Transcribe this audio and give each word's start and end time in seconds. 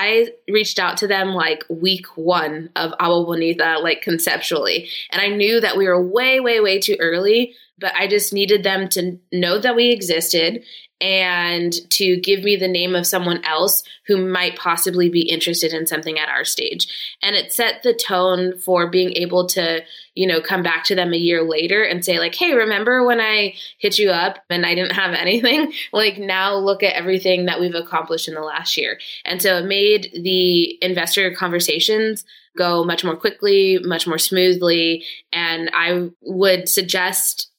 I 0.00 0.28
reached 0.48 0.78
out 0.78 0.96
to 0.98 1.08
them 1.08 1.30
like 1.30 1.64
week 1.68 2.06
one 2.16 2.70
of 2.76 2.94
Agua 3.00 3.24
Bonita, 3.24 3.80
like 3.82 4.00
conceptually. 4.00 4.88
And 5.10 5.20
I 5.20 5.26
knew 5.26 5.60
that 5.60 5.76
we 5.76 5.88
were 5.88 6.00
way, 6.00 6.38
way, 6.38 6.60
way 6.60 6.78
too 6.78 6.96
early, 7.00 7.56
but 7.78 7.94
I 7.94 8.06
just 8.06 8.32
needed 8.32 8.62
them 8.62 8.88
to 8.90 9.18
know 9.32 9.58
that 9.58 9.76
we 9.76 9.90
existed 9.90 10.64
and 11.00 11.72
to 11.90 12.16
give 12.16 12.42
me 12.42 12.56
the 12.56 12.66
name 12.66 12.96
of 12.96 13.06
someone 13.06 13.44
else 13.44 13.84
who 14.06 14.26
might 14.26 14.56
possibly 14.56 15.08
be 15.08 15.28
interested 15.28 15.72
in 15.72 15.86
something 15.86 16.18
at 16.18 16.28
our 16.28 16.44
stage. 16.44 17.16
And 17.22 17.36
it 17.36 17.52
set 17.52 17.82
the 17.82 17.94
tone 17.94 18.58
for 18.58 18.90
being 18.90 19.12
able 19.12 19.46
to, 19.48 19.82
you 20.16 20.26
know, 20.26 20.40
come 20.40 20.64
back 20.64 20.82
to 20.84 20.96
them 20.96 21.12
a 21.12 21.18
year 21.18 21.42
later 21.44 21.84
and 21.84 22.04
say, 22.04 22.18
like, 22.18 22.34
hey, 22.34 22.52
remember 22.52 23.04
when 23.04 23.20
I 23.20 23.54
hit 23.78 23.98
you 23.98 24.10
up 24.10 24.38
and 24.50 24.66
I 24.66 24.74
didn't 24.74 24.96
have 24.96 25.14
anything? 25.18 25.72
like, 25.92 26.18
now 26.18 26.56
look 26.56 26.82
at 26.82 26.96
everything 26.96 27.46
that 27.46 27.60
we've 27.60 27.74
accomplished 27.74 28.26
in 28.26 28.34
the 28.34 28.40
last 28.40 28.76
year. 28.76 28.98
And 29.24 29.40
so 29.40 29.58
it 29.58 29.66
made 29.66 30.10
the 30.14 30.82
investor 30.82 31.32
conversations 31.32 32.24
go 32.56 32.82
much 32.82 33.04
more 33.04 33.14
quickly, 33.14 33.78
much 33.82 34.08
more 34.08 34.18
smoothly. 34.18 35.04
And 35.32 35.70
I 35.72 36.10
would 36.22 36.68
suggest 36.68 37.52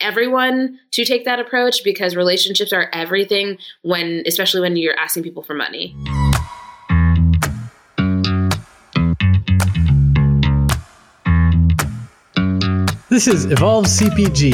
everyone 0.00 0.78
to 0.92 1.04
take 1.04 1.24
that 1.24 1.38
approach 1.38 1.82
because 1.84 2.16
relationships 2.16 2.72
are 2.72 2.90
everything 2.92 3.58
when 3.82 4.22
especially 4.26 4.60
when 4.60 4.76
you're 4.76 4.98
asking 4.98 5.22
people 5.22 5.42
for 5.42 5.54
money. 5.54 5.96
This 13.08 13.28
is 13.28 13.46
Evolve 13.46 13.86
CPG, 13.86 14.52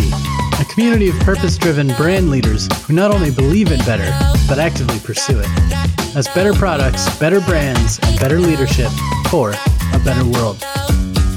a 0.61 0.65
community 0.73 1.09
of 1.09 1.19
purpose 1.21 1.59
driven 1.59 1.89
brand 1.95 2.31
leaders 2.31 2.69
who 2.85 2.93
not 2.93 3.11
only 3.11 3.33
believe 3.33 3.73
it 3.73 3.85
better, 3.85 4.09
but 4.47 4.61
actively 4.61 5.01
pursue 5.01 5.41
it. 5.41 6.17
As 6.17 6.29
better 6.29 6.53
products, 6.53 7.19
better 7.19 7.41
brands, 7.41 7.99
and 8.05 8.21
better 8.21 8.39
leadership 8.39 8.91
for 9.31 9.51
a 9.51 9.99
better 10.05 10.25
world. 10.25 10.65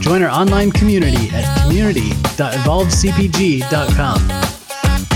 Join 0.05 0.21
our 0.21 0.29
online 0.29 0.71
community 0.71 1.29
at 1.33 1.63
community.evolvecpg.com. 1.63 4.17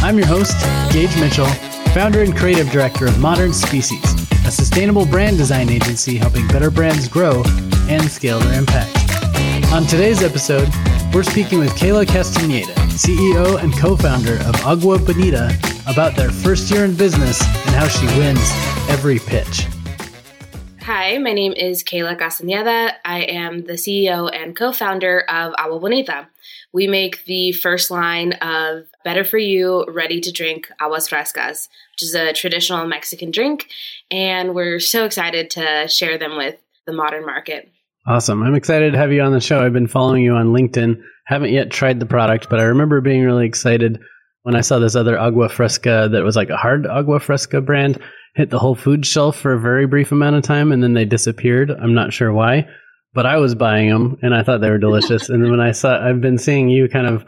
I'm 0.03 0.17
your 0.17 0.25
host, 0.25 0.57
Gage 0.91 1.15
Mitchell, 1.19 1.45
founder 1.93 2.23
and 2.23 2.35
creative 2.35 2.71
director 2.71 3.05
of 3.05 3.19
Modern 3.19 3.53
Species, 3.53 4.03
a 4.47 4.51
sustainable 4.51 5.05
brand 5.05 5.37
design 5.37 5.69
agency 5.69 6.17
helping 6.17 6.47
better 6.47 6.71
brands 6.71 7.07
grow 7.07 7.43
and 7.87 8.09
scale 8.09 8.39
their 8.39 8.57
impact. 8.57 8.97
On 9.71 9.85
today's 9.85 10.23
episode, 10.23 10.67
we're 11.13 11.21
speaking 11.21 11.59
with 11.59 11.69
Kayla 11.73 12.07
Castaneda, 12.07 12.73
CEO 12.97 13.61
and 13.61 13.71
co 13.77 13.95
founder 13.95 14.39
of 14.47 14.55
Agua 14.65 14.97
Bonita, 14.97 15.55
about 15.85 16.15
their 16.15 16.31
first 16.31 16.71
year 16.71 16.83
in 16.83 16.95
business 16.95 17.43
and 17.43 17.75
how 17.75 17.87
she 17.87 18.07
wins 18.17 18.41
every 18.89 19.19
pitch. 19.19 19.67
Hi, 21.09 21.17
my 21.17 21.33
name 21.33 21.53
is 21.53 21.83
Kayla 21.83 22.19
Castaneda. 22.19 22.93
I 23.03 23.21
am 23.21 23.65
the 23.65 23.73
CEO 23.73 24.29
and 24.31 24.55
co 24.55 24.71
founder 24.71 25.21
of 25.21 25.55
Agua 25.57 25.79
Bonita. 25.79 26.27
We 26.71 26.85
make 26.85 27.25
the 27.25 27.51
first 27.51 27.89
line 27.89 28.33
of 28.33 28.83
better 29.03 29.23
for 29.23 29.39
you, 29.39 29.87
ready 29.87 30.21
to 30.21 30.31
drink 30.31 30.69
aguas 30.79 31.09
frescas, 31.09 31.67
which 31.93 32.03
is 32.03 32.13
a 32.13 32.31
traditional 32.33 32.85
Mexican 32.85 33.31
drink. 33.31 33.69
And 34.11 34.53
we're 34.53 34.79
so 34.79 35.03
excited 35.03 35.49
to 35.49 35.87
share 35.87 36.19
them 36.19 36.37
with 36.37 36.57
the 36.85 36.93
modern 36.93 37.25
market. 37.25 37.71
Awesome. 38.05 38.43
I'm 38.43 38.53
excited 38.53 38.91
to 38.91 38.99
have 38.99 39.11
you 39.11 39.23
on 39.23 39.31
the 39.31 39.41
show. 39.41 39.65
I've 39.65 39.73
been 39.73 39.87
following 39.87 40.23
you 40.23 40.35
on 40.35 40.53
LinkedIn. 40.53 41.01
Haven't 41.25 41.51
yet 41.51 41.71
tried 41.71 41.99
the 41.99 42.05
product, 42.05 42.51
but 42.51 42.59
I 42.59 42.65
remember 42.65 43.01
being 43.01 43.23
really 43.23 43.47
excited 43.47 43.99
when 44.43 44.55
I 44.55 44.61
saw 44.61 44.77
this 44.77 44.95
other 44.95 45.17
agua 45.17 45.49
fresca 45.49 46.07
that 46.11 46.23
was 46.23 46.35
like 46.35 46.51
a 46.51 46.57
hard 46.57 46.85
agua 46.85 47.19
fresca 47.19 47.61
brand 47.61 47.99
hit 48.39 48.49
the 48.49 48.57
Whole 48.57 48.73
Food 48.73 49.05
shelf 49.05 49.37
for 49.37 49.51
a 49.51 49.59
very 49.59 49.85
brief 49.85 50.13
amount 50.13 50.37
of 50.37 50.43
time 50.43 50.71
and 50.71 50.81
then 50.81 50.93
they 50.93 51.03
disappeared. 51.03 51.69
I'm 51.69 51.93
not 51.93 52.13
sure 52.13 52.31
why, 52.31 52.69
but 53.13 53.25
I 53.25 53.35
was 53.35 53.53
buying 53.53 53.89
them 53.89 54.17
and 54.21 54.33
I 54.33 54.43
thought 54.43 54.61
they 54.61 54.69
were 54.69 54.77
delicious. 54.77 55.27
and 55.27 55.43
then 55.43 55.51
when 55.51 55.59
I 55.59 55.73
saw, 55.73 56.01
I've 56.01 56.21
been 56.21 56.37
seeing 56.37 56.69
you 56.69 56.87
kind 56.87 57.05
of 57.05 57.25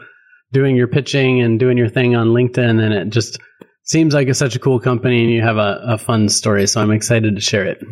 doing 0.52 0.74
your 0.74 0.86
pitching 0.86 1.42
and 1.42 1.60
doing 1.60 1.76
your 1.76 1.90
thing 1.90 2.16
on 2.16 2.28
LinkedIn, 2.28 2.82
and 2.82 2.94
it 2.94 3.10
just 3.10 3.38
seems 3.84 4.14
like 4.14 4.28
it's 4.28 4.38
such 4.38 4.56
a 4.56 4.58
cool 4.58 4.80
company 4.80 5.22
and 5.22 5.30
you 5.30 5.42
have 5.42 5.58
a, 5.58 5.82
a 5.84 5.98
fun 5.98 6.30
story. 6.30 6.66
So 6.66 6.80
I'm 6.80 6.90
excited 6.90 7.34
to 7.34 7.42
share 7.42 7.66
it. 7.66 7.84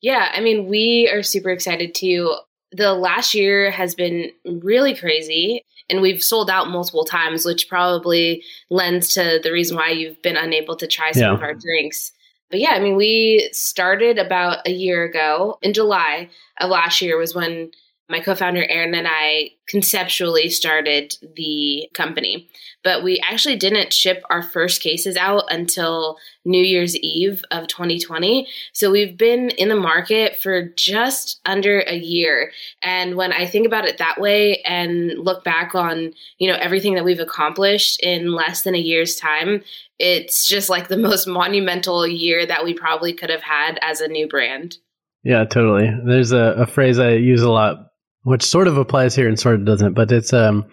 Yeah, 0.00 0.30
I 0.32 0.40
mean, 0.40 0.68
we 0.68 1.10
are 1.12 1.24
super 1.24 1.50
excited 1.50 1.92
too. 1.92 2.36
The 2.70 2.94
last 2.94 3.34
year 3.34 3.72
has 3.72 3.96
been 3.96 4.30
really 4.44 4.94
crazy 4.94 5.64
and 5.88 6.00
we've 6.00 6.22
sold 6.22 6.50
out 6.50 6.70
multiple 6.70 7.04
times, 7.04 7.44
which 7.44 7.68
probably 7.68 8.44
lends 8.70 9.14
to 9.14 9.40
the 9.42 9.50
reason 9.50 9.76
why 9.76 9.90
you've 9.90 10.22
been 10.22 10.36
unable 10.36 10.76
to 10.76 10.86
try 10.86 11.10
some 11.10 11.22
yeah. 11.22 11.34
of 11.34 11.42
our 11.42 11.54
drinks. 11.54 12.12
But 12.50 12.58
yeah, 12.58 12.70
I 12.72 12.80
mean, 12.80 12.96
we 12.96 13.48
started 13.52 14.18
about 14.18 14.66
a 14.66 14.72
year 14.72 15.04
ago 15.04 15.58
in 15.62 15.72
July 15.72 16.28
of 16.60 16.70
last 16.70 17.00
year 17.00 17.16
was 17.16 17.34
when 17.34 17.70
my 18.10 18.20
co-founder 18.20 18.64
Erin 18.68 18.94
and 18.94 19.06
I 19.08 19.50
conceptually 19.68 20.50
started 20.50 21.14
the 21.36 21.88
company. 21.94 22.50
But 22.82 23.04
we 23.04 23.20
actually 23.20 23.56
didn't 23.56 23.92
ship 23.92 24.22
our 24.30 24.42
first 24.42 24.82
cases 24.82 25.16
out 25.16 25.44
until 25.48 26.18
New 26.44 26.62
Year's 26.62 26.96
Eve 26.96 27.44
of 27.50 27.68
2020. 27.68 28.48
So 28.72 28.90
we've 28.90 29.16
been 29.16 29.50
in 29.50 29.68
the 29.68 29.76
market 29.76 30.36
for 30.36 30.62
just 30.76 31.40
under 31.44 31.80
a 31.80 31.94
year. 31.94 32.50
And 32.82 33.16
when 33.16 33.32
I 33.32 33.46
think 33.46 33.66
about 33.66 33.84
it 33.84 33.98
that 33.98 34.20
way 34.20 34.60
and 34.62 35.12
look 35.18 35.44
back 35.44 35.74
on, 35.74 36.12
you 36.38 36.50
know, 36.50 36.58
everything 36.58 36.94
that 36.94 37.04
we've 37.04 37.20
accomplished 37.20 38.00
in 38.02 38.32
less 38.32 38.62
than 38.62 38.74
a 38.74 38.78
year's 38.78 39.16
time, 39.16 39.62
it's 39.98 40.48
just 40.48 40.68
like 40.68 40.88
the 40.88 40.96
most 40.96 41.26
monumental 41.28 42.06
year 42.06 42.44
that 42.44 42.64
we 42.64 42.74
probably 42.74 43.12
could 43.12 43.30
have 43.30 43.42
had 43.42 43.78
as 43.82 44.00
a 44.00 44.08
new 44.08 44.26
brand. 44.26 44.78
Yeah, 45.22 45.44
totally. 45.44 45.90
There's 46.04 46.32
a, 46.32 46.54
a 46.56 46.66
phrase 46.66 46.98
I 46.98 47.10
use 47.10 47.42
a 47.42 47.50
lot 47.50 47.89
which 48.22 48.42
sort 48.42 48.68
of 48.68 48.76
applies 48.76 49.14
here 49.14 49.28
and 49.28 49.38
sort 49.38 49.56
of 49.56 49.64
doesn't. 49.64 49.94
But 49.94 50.12
it's 50.12 50.32
um, 50.32 50.66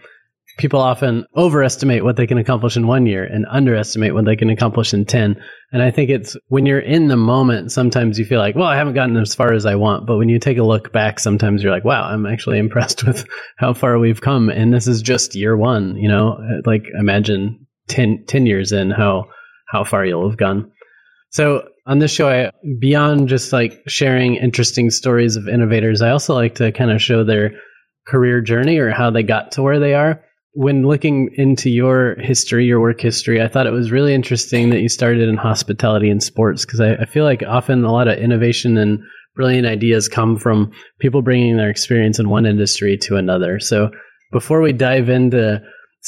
people 0.58 0.80
often 0.80 1.26
overestimate 1.36 2.04
what 2.04 2.16
they 2.16 2.28
can 2.28 2.38
accomplish 2.38 2.76
in 2.76 2.88
one 2.88 3.06
year 3.06 3.24
and 3.24 3.46
underestimate 3.50 4.14
what 4.14 4.26
they 4.26 4.36
can 4.36 4.50
accomplish 4.50 4.94
in 4.94 5.06
10. 5.06 5.42
And 5.72 5.84
I 5.84 5.92
think 5.92 6.10
it's 6.10 6.36
when 6.48 6.66
you're 6.66 6.80
in 6.80 7.08
the 7.08 7.18
moment, 7.18 7.72
sometimes 7.72 8.18
you 8.18 8.26
feel 8.26 8.40
like, 8.40 8.56
well, 8.56 8.68
I 8.68 8.76
haven't 8.76 8.96
gotten 8.96 9.18
as 9.18 9.36
far 9.36 9.54
as 9.54 9.66
I 9.66 9.76
want. 9.76 10.08
But 10.08 10.18
when 10.18 10.30
you 10.30 10.40
take 10.40 10.58
a 10.58 10.64
look 10.64 10.92
back, 10.92 11.20
sometimes 11.20 11.62
you're 11.62 11.72
like, 11.72 11.86
wow, 11.86 12.04
I'm 12.04 12.26
actually 12.26 12.60
impressed 12.66 13.06
with 13.06 13.28
how 13.58 13.74
far 13.74 13.98
we've 14.00 14.22
come. 14.22 14.50
And 14.50 14.74
this 14.74 14.88
is 14.88 15.02
just 15.02 15.36
year 15.36 15.56
one, 15.56 15.96
you 15.96 16.10
know, 16.10 16.40
like 16.66 16.86
imagine 16.98 17.68
10, 17.88 18.26
10 18.28 18.46
years 18.46 18.72
in 18.72 18.90
how, 18.90 19.30
how 19.68 19.84
far 19.84 20.06
you'll 20.06 20.30
have 20.30 20.38
gone. 20.38 20.72
So 21.30 21.68
on 21.88 22.00
this 22.00 22.12
show, 22.12 22.30
I, 22.30 22.52
beyond 22.80 23.30
just 23.30 23.54
like 23.54 23.82
sharing 23.88 24.36
interesting 24.36 24.90
stories 24.90 25.36
of 25.38 25.48
innovators, 25.48 26.02
I 26.02 26.10
also 26.10 26.34
like 26.34 26.56
to 26.56 26.72
kind 26.72 26.92
of 26.92 27.02
show 27.02 27.24
their 27.24 27.52
career 28.08 28.42
journey 28.42 28.78
or 28.78 28.92
how 28.92 29.10
they 29.10 29.24
got 29.24 29.52
to 29.54 29.64
where 29.64 29.80
they 29.80 29.94
are. 29.94 30.22
When 30.52 30.86
looking 30.86 31.30
into 31.36 31.70
your 31.70 32.16
history, 32.20 32.66
your 32.66 32.82
work 32.82 33.00
history, 33.00 33.42
I 33.42 33.48
thought 33.48 33.68
it 33.68 33.72
was 33.72 33.92
really 33.92 34.14
interesting 34.14 34.70
that 34.72 34.82
you 34.82 34.90
started 34.90 35.30
in 35.30 35.38
hospitality 35.38 36.10
and 36.10 36.22
sports 36.22 36.66
because 36.66 36.82
I, 36.82 36.96
I 36.96 37.06
feel 37.06 37.24
like 37.24 37.44
often 37.48 37.86
a 37.86 37.92
lot 37.92 38.08
of 38.08 38.18
innovation 38.18 38.78
and 38.78 39.00
brilliant 39.36 39.68
ideas 39.68 40.10
come 40.10 40.36
from 40.36 40.72
people 41.00 41.22
bringing 41.22 41.58
their 41.58 41.70
experience 41.70 42.20
in 42.20 42.30
one 42.30 42.46
industry 42.46 42.98
to 42.98 43.16
another. 43.16 43.60
So 43.60 43.92
before 44.32 44.62
we 44.62 44.74
dive 44.74 45.10
into 45.10 45.62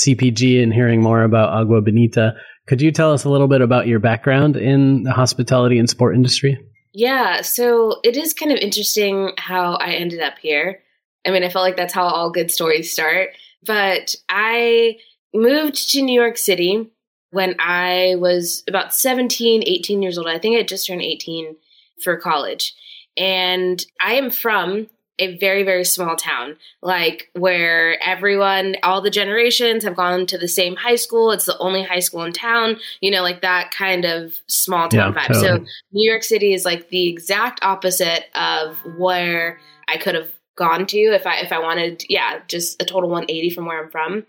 CPG 0.03 0.61
and 0.61 0.73
hearing 0.73 1.01
more 1.01 1.23
about 1.23 1.49
Agua 1.49 1.81
Bonita, 1.81 2.33
could 2.69 2.83
you 2.83 2.91
tell 2.91 3.11
us 3.11 3.23
a 3.23 3.29
little 3.31 3.47
bit 3.47 3.61
about 3.61 3.87
your 3.87 3.97
background 3.97 4.55
in 4.55 5.01
the 5.01 5.11
hospitality 5.11 5.79
and 5.79 5.89
sport 5.89 6.13
industry? 6.13 6.63
Yeah, 6.93 7.41
so 7.41 7.99
it 8.03 8.15
is 8.15 8.35
kind 8.35 8.51
of 8.51 8.59
interesting 8.59 9.31
how 9.39 9.73
I 9.73 9.93
ended 9.93 10.21
up 10.21 10.37
here. 10.37 10.79
I 11.25 11.31
mean, 11.31 11.43
I 11.43 11.49
felt 11.49 11.63
like 11.63 11.77
that's 11.77 11.95
how 11.95 12.03
all 12.03 12.29
good 12.29 12.51
stories 12.51 12.91
start. 12.93 13.29
But 13.65 14.13
I 14.29 14.99
moved 15.33 15.89
to 15.93 16.03
New 16.03 16.13
York 16.13 16.37
City 16.37 16.87
when 17.31 17.55
I 17.59 18.17
was 18.19 18.63
about 18.67 18.93
17, 18.93 19.63
18 19.65 20.03
years 20.03 20.19
old. 20.19 20.27
I 20.27 20.37
think 20.37 20.55
I 20.55 20.61
just 20.61 20.85
turned 20.85 21.01
18 21.01 21.55
for 22.03 22.17
college. 22.17 22.75
And 23.17 23.83
I 23.99 24.13
am 24.13 24.29
from 24.29 24.89
a 25.19 25.37
very 25.37 25.63
very 25.63 25.83
small 25.83 26.15
town 26.15 26.55
like 26.81 27.29
where 27.33 28.01
everyone 28.01 28.75
all 28.83 29.01
the 29.01 29.09
generations 29.09 29.83
have 29.83 29.95
gone 29.95 30.25
to 30.25 30.37
the 30.37 30.47
same 30.47 30.75
high 30.75 30.95
school 30.95 31.31
it's 31.31 31.45
the 31.45 31.57
only 31.59 31.83
high 31.83 31.99
school 31.99 32.23
in 32.23 32.33
town 32.33 32.77
you 33.01 33.11
know 33.11 33.21
like 33.21 33.41
that 33.41 33.71
kind 33.71 34.05
of 34.05 34.39
small 34.47 34.89
town 34.89 35.13
yeah, 35.13 35.21
vibe 35.21 35.27
totally. 35.27 35.65
so 35.65 35.71
new 35.91 36.09
york 36.09 36.23
city 36.23 36.53
is 36.53 36.65
like 36.65 36.89
the 36.89 37.07
exact 37.07 37.59
opposite 37.61 38.25
of 38.35 38.77
where 38.97 39.59
i 39.87 39.97
could 39.97 40.15
have 40.15 40.31
gone 40.55 40.85
to 40.85 40.97
if 40.97 41.27
i 41.27 41.39
if 41.39 41.51
i 41.51 41.59
wanted 41.59 42.03
yeah 42.09 42.39
just 42.47 42.81
a 42.81 42.85
total 42.85 43.09
180 43.09 43.49
from 43.51 43.65
where 43.65 43.83
i'm 43.83 43.91
from 43.91 44.25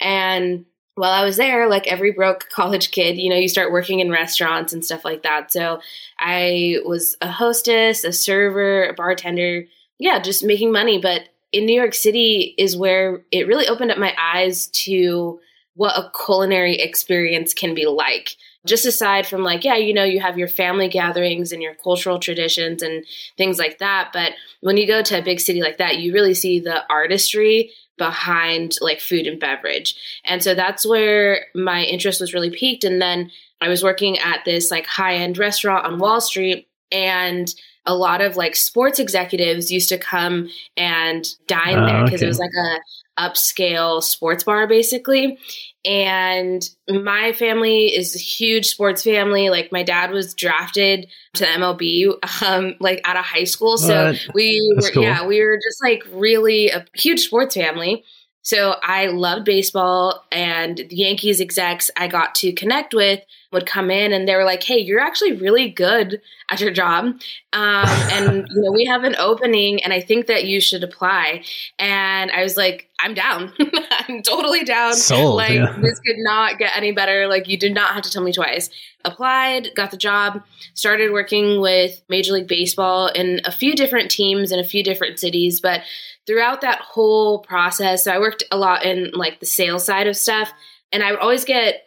and 0.00 0.64
while 0.96 1.12
I 1.12 1.24
was 1.24 1.36
there, 1.36 1.68
like 1.68 1.86
every 1.86 2.12
broke 2.12 2.48
college 2.52 2.90
kid, 2.90 3.18
you 3.18 3.28
know, 3.28 3.36
you 3.36 3.48
start 3.48 3.72
working 3.72 4.00
in 4.00 4.10
restaurants 4.10 4.72
and 4.72 4.84
stuff 4.84 5.04
like 5.04 5.22
that. 5.22 5.52
So 5.52 5.80
I 6.18 6.76
was 6.84 7.16
a 7.20 7.30
hostess, 7.30 8.04
a 8.04 8.12
server, 8.12 8.84
a 8.84 8.94
bartender, 8.94 9.64
yeah, 9.98 10.20
just 10.20 10.44
making 10.44 10.72
money. 10.72 10.98
But 10.98 11.22
in 11.52 11.66
New 11.66 11.74
York 11.74 11.94
City 11.94 12.54
is 12.58 12.76
where 12.76 13.24
it 13.30 13.46
really 13.46 13.68
opened 13.68 13.90
up 13.90 13.98
my 13.98 14.14
eyes 14.18 14.66
to 14.84 15.40
what 15.74 15.96
a 15.96 16.10
culinary 16.24 16.76
experience 16.80 17.54
can 17.54 17.74
be 17.74 17.86
like. 17.86 18.36
just 18.66 18.86
aside 18.86 19.26
from 19.26 19.42
like, 19.42 19.64
yeah, 19.64 19.76
you 19.76 19.92
know, 19.92 20.04
you 20.04 20.20
have 20.20 20.38
your 20.38 20.48
family 20.48 20.88
gatherings 20.88 21.52
and 21.52 21.62
your 21.62 21.74
cultural 21.74 22.18
traditions 22.18 22.82
and 22.82 23.04
things 23.36 23.58
like 23.58 23.78
that. 23.78 24.10
But 24.12 24.32
when 24.60 24.76
you 24.76 24.86
go 24.86 25.02
to 25.02 25.18
a 25.18 25.22
big 25.22 25.40
city 25.40 25.60
like 25.60 25.78
that, 25.78 25.98
you 25.98 26.12
really 26.12 26.34
see 26.34 26.60
the 26.60 26.82
artistry 26.90 27.72
behind 27.98 28.72
like 28.80 29.00
food 29.00 29.26
and 29.26 29.38
beverage. 29.38 29.94
And 30.24 30.42
so 30.42 30.54
that's 30.54 30.86
where 30.86 31.46
my 31.54 31.82
interest 31.82 32.20
was 32.20 32.34
really 32.34 32.50
piqued. 32.50 32.84
And 32.84 33.00
then 33.00 33.30
I 33.60 33.68
was 33.68 33.84
working 33.84 34.18
at 34.18 34.44
this 34.44 34.70
like 34.70 34.86
high 34.86 35.16
end 35.16 35.36
restaurant 35.38 35.84
on 35.84 35.98
Wall 35.98 36.20
Street 36.20 36.66
and 36.90 37.54
a 37.86 37.94
lot 37.94 38.20
of 38.20 38.36
like 38.36 38.56
sports 38.56 38.98
executives 38.98 39.70
used 39.70 39.88
to 39.90 39.98
come 39.98 40.48
and 40.76 41.28
dine 41.46 41.78
uh, 41.78 41.86
there 41.86 42.04
because 42.04 42.20
okay. 42.20 42.26
it 42.26 42.28
was 42.28 42.38
like 42.38 42.50
a 42.50 42.78
upscale 43.18 44.02
sports 44.02 44.42
bar 44.42 44.66
basically 44.66 45.38
and 45.84 46.68
my 46.88 47.32
family 47.32 47.94
is 47.94 48.16
a 48.16 48.18
huge 48.18 48.66
sports 48.66 49.04
family 49.04 49.50
like 49.50 49.70
my 49.70 49.84
dad 49.84 50.10
was 50.10 50.34
drafted 50.34 51.06
to 51.32 51.44
the 51.44 51.46
mlb 51.46 52.42
um 52.42 52.74
like 52.80 53.00
out 53.04 53.16
of 53.16 53.24
high 53.24 53.44
school 53.44 53.78
so 53.78 54.06
what? 54.06 54.28
we 54.34 54.76
were 54.76 54.90
cool. 54.90 55.04
yeah 55.04 55.24
we 55.24 55.40
were 55.40 55.58
just 55.62 55.80
like 55.80 56.02
really 56.12 56.70
a 56.70 56.84
huge 56.94 57.20
sports 57.20 57.54
family 57.54 58.02
so 58.44 58.76
I 58.82 59.06
loved 59.06 59.46
baseball 59.46 60.22
and 60.30 60.76
the 60.76 60.96
Yankees 60.96 61.40
execs 61.40 61.90
I 61.96 62.08
got 62.08 62.34
to 62.36 62.52
connect 62.52 62.92
with 62.92 63.20
would 63.54 63.64
come 63.64 63.90
in 63.90 64.12
and 64.12 64.28
they 64.28 64.36
were 64.36 64.44
like, 64.44 64.62
"Hey, 64.62 64.78
you're 64.78 65.00
actually 65.00 65.32
really 65.32 65.70
good 65.70 66.20
at 66.50 66.60
your 66.60 66.70
job, 66.70 67.06
um, 67.52 67.88
and 68.12 68.46
you 68.54 68.62
know 68.62 68.72
we 68.72 68.84
have 68.84 69.04
an 69.04 69.16
opening, 69.16 69.82
and 69.82 69.92
I 69.92 70.00
think 70.00 70.26
that 70.26 70.44
you 70.44 70.60
should 70.60 70.84
apply." 70.84 71.44
And 71.78 72.30
I 72.30 72.42
was 72.42 72.56
like, 72.58 72.90
"I'm 73.00 73.14
down. 73.14 73.52
I'm 74.08 74.22
totally 74.22 74.64
down. 74.64 74.94
Sold, 74.94 75.36
like 75.36 75.54
yeah. 75.54 75.74
this 75.80 75.98
could 76.00 76.18
not 76.18 76.58
get 76.58 76.76
any 76.76 76.92
better. 76.92 77.26
Like 77.26 77.48
you 77.48 77.56
did 77.56 77.72
not 77.72 77.94
have 77.94 78.02
to 78.02 78.10
tell 78.10 78.22
me 78.22 78.32
twice." 78.32 78.68
Applied, 79.06 79.74
got 79.74 79.90
the 79.90 79.98
job, 79.98 80.42
started 80.72 81.12
working 81.12 81.60
with 81.60 82.02
Major 82.08 82.32
League 82.32 82.48
Baseball 82.48 83.08
in 83.08 83.40
a 83.44 83.52
few 83.52 83.74
different 83.74 84.10
teams 84.10 84.50
in 84.50 84.58
a 84.58 84.64
few 84.64 84.82
different 84.82 85.18
cities, 85.18 85.60
but 85.60 85.82
throughout 86.26 86.62
that 86.62 86.80
whole 86.80 87.40
process, 87.40 88.04
so 88.04 88.12
I 88.12 88.18
worked 88.18 88.44
a 88.50 88.56
lot 88.56 88.84
in 88.84 89.10
like 89.12 89.40
the 89.40 89.46
sales 89.46 89.84
side 89.84 90.06
of 90.06 90.16
stuff, 90.16 90.50
and 90.90 91.02
I 91.02 91.10
would 91.10 91.20
always 91.20 91.44
get 91.44 91.84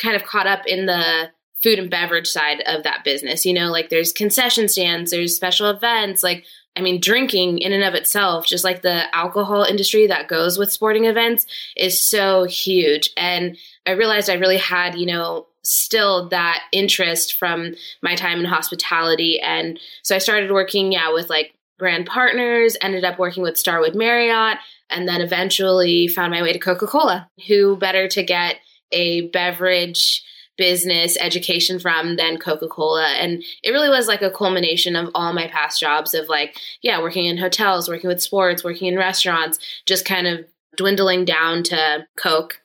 kind 0.00 0.16
of 0.16 0.24
caught 0.24 0.46
up 0.46 0.66
in 0.66 0.86
the 0.86 1.30
food 1.62 1.78
and 1.78 1.90
beverage 1.90 2.26
side 2.26 2.62
of 2.66 2.84
that 2.84 3.04
business. 3.04 3.44
You 3.44 3.52
know, 3.52 3.70
like 3.70 3.90
there's 3.90 4.12
concession 4.12 4.68
stands, 4.68 5.10
there's 5.10 5.36
special 5.36 5.68
events, 5.70 6.22
like 6.22 6.44
I 6.76 6.82
mean, 6.82 7.00
drinking 7.00 7.58
in 7.58 7.72
and 7.72 7.82
of 7.82 7.94
itself, 7.94 8.46
just 8.46 8.64
like 8.64 8.82
the 8.82 9.14
alcohol 9.14 9.64
industry 9.64 10.06
that 10.06 10.28
goes 10.28 10.56
with 10.56 10.72
sporting 10.72 11.04
events, 11.04 11.44
is 11.76 12.00
so 12.00 12.44
huge. 12.44 13.10
And 13.16 13.56
I 13.86 13.92
realized 13.92 14.30
I 14.30 14.34
really 14.34 14.56
had, 14.56 14.94
you 14.94 15.06
know, 15.06 15.46
still 15.62 16.28
that 16.28 16.62
interest 16.72 17.34
from 17.34 17.74
my 18.02 18.14
time 18.14 18.38
in 18.38 18.44
hospitality. 18.46 19.40
And 19.40 19.78
so 20.02 20.14
I 20.14 20.18
started 20.18 20.52
working, 20.52 20.92
yeah, 20.92 21.12
with 21.12 21.28
like 21.28 21.54
brand 21.76 22.06
partners, 22.06 22.76
ended 22.80 23.04
up 23.04 23.18
working 23.18 23.42
with 23.42 23.58
Starwood 23.58 23.96
Marriott, 23.96 24.58
and 24.90 25.08
then 25.08 25.20
eventually 25.20 26.06
found 26.06 26.30
my 26.30 26.40
way 26.40 26.52
to 26.52 26.58
Coca 26.58 26.86
Cola. 26.86 27.28
Who 27.48 27.76
better 27.76 28.06
to 28.08 28.22
get 28.22 28.56
a 28.92 29.28
beverage 29.28 30.22
business 30.56 31.16
education 31.18 31.78
from 31.78 32.16
then 32.16 32.38
Coca 32.38 32.68
Cola? 32.68 33.06
And 33.06 33.42
it 33.62 33.70
really 33.70 33.88
was 33.88 34.08
like 34.08 34.22
a 34.22 34.30
culmination 34.30 34.96
of 34.96 35.10
all 35.14 35.32
my 35.32 35.48
past 35.48 35.80
jobs 35.80 36.14
of 36.14 36.28
like, 36.28 36.56
yeah, 36.82 37.00
working 37.00 37.26
in 37.26 37.38
hotels, 37.38 37.88
working 37.88 38.08
with 38.08 38.22
sports, 38.22 38.64
working 38.64 38.88
in 38.88 38.98
restaurants, 38.98 39.58
just 39.86 40.04
kind 40.04 40.26
of 40.26 40.44
dwindling 40.76 41.24
down 41.24 41.62
to 41.64 42.06
Coke. 42.16 42.60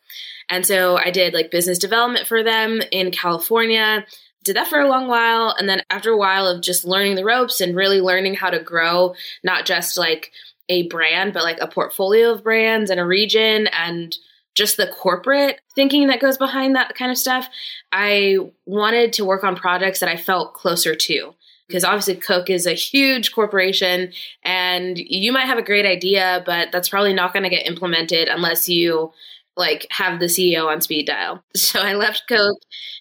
And 0.49 0.65
so 0.65 0.97
I 0.97 1.09
did 1.09 1.33
like 1.33 1.49
business 1.51 1.79
development 1.79 2.27
for 2.27 2.43
them 2.43 2.81
in 2.91 3.11
California 3.11 4.05
did 4.45 4.55
that 4.55 4.67
for 4.67 4.79
a 4.79 4.87
long 4.87 5.07
while. 5.07 5.53
And 5.57 5.67
then 5.67 5.81
after 5.89 6.11
a 6.11 6.17
while 6.17 6.47
of 6.47 6.61
just 6.61 6.85
learning 6.85 7.15
the 7.15 7.25
ropes 7.25 7.59
and 7.59 7.75
really 7.75 7.99
learning 7.99 8.35
how 8.35 8.51
to 8.51 8.59
grow, 8.59 9.15
not 9.43 9.65
just 9.65 9.97
like 9.97 10.31
a 10.69 10.87
brand, 10.87 11.33
but 11.33 11.43
like 11.43 11.59
a 11.59 11.67
portfolio 11.67 12.31
of 12.31 12.43
brands 12.43 12.89
and 12.91 12.99
a 12.99 13.05
region 13.05 13.67
and 13.67 14.15
just 14.55 14.77
the 14.77 14.87
corporate 14.87 15.59
thinking 15.75 16.07
that 16.07 16.21
goes 16.21 16.37
behind 16.37 16.75
that 16.75 16.95
kind 16.95 17.11
of 17.11 17.17
stuff, 17.17 17.47
I 17.91 18.37
wanted 18.65 19.13
to 19.13 19.25
work 19.25 19.43
on 19.43 19.55
projects 19.55 19.99
that 19.99 20.09
I 20.09 20.17
felt 20.17 20.53
closer 20.53 20.95
to. 20.95 21.33
Because 21.67 21.83
obviously, 21.83 22.15
Coke 22.15 22.51
is 22.51 22.67
a 22.67 22.73
huge 22.73 23.33
corporation, 23.33 24.13
and 24.43 24.99
you 24.99 25.31
might 25.31 25.47
have 25.47 25.57
a 25.57 25.63
great 25.63 25.85
idea, 25.85 26.43
but 26.45 26.71
that's 26.71 26.89
probably 26.89 27.13
not 27.13 27.33
going 27.33 27.41
to 27.41 27.49
get 27.49 27.65
implemented 27.65 28.27
unless 28.27 28.69
you 28.69 29.11
like 29.57 29.87
have 29.89 30.19
the 30.19 30.25
CEO 30.27 30.67
on 30.67 30.81
speed 30.81 31.07
dial. 31.07 31.43
So 31.55 31.79
I 31.79 31.93
left 31.93 32.27
Coke 32.29 32.59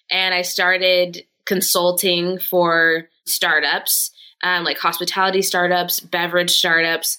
and 0.09 0.33
I 0.33 0.41
started 0.41 1.25
consulting 1.45 2.39
for 2.39 3.07
startups, 3.25 4.11
um, 4.41 4.63
like 4.63 4.77
hospitality 4.77 5.41
startups, 5.41 5.99
beverage 5.99 6.51
startups. 6.51 7.17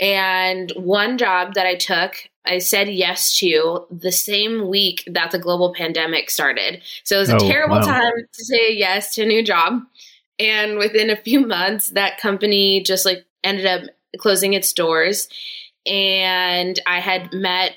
And 0.00 0.72
one 0.76 1.18
job 1.18 1.54
that 1.54 1.66
I 1.66 1.74
took, 1.74 2.27
I 2.44 2.58
said 2.58 2.88
yes 2.88 3.36
to 3.38 3.86
the 3.90 4.12
same 4.12 4.68
week 4.68 5.04
that 5.06 5.30
the 5.30 5.38
global 5.38 5.74
pandemic 5.74 6.30
started. 6.30 6.82
So 7.04 7.16
it 7.16 7.20
was 7.20 7.30
a 7.30 7.36
oh, 7.36 7.48
terrible 7.48 7.76
wow. 7.76 7.82
time 7.82 8.12
to 8.32 8.44
say 8.44 8.72
yes 8.72 9.14
to 9.14 9.22
a 9.22 9.26
new 9.26 9.42
job. 9.42 9.82
And 10.38 10.78
within 10.78 11.10
a 11.10 11.16
few 11.16 11.46
months, 11.46 11.90
that 11.90 12.18
company 12.18 12.82
just 12.82 13.04
like 13.04 13.24
ended 13.44 13.66
up 13.66 13.82
closing 14.18 14.54
its 14.54 14.72
doors. 14.72 15.28
And 15.86 16.78
I 16.86 17.00
had 17.00 17.32
met 17.32 17.72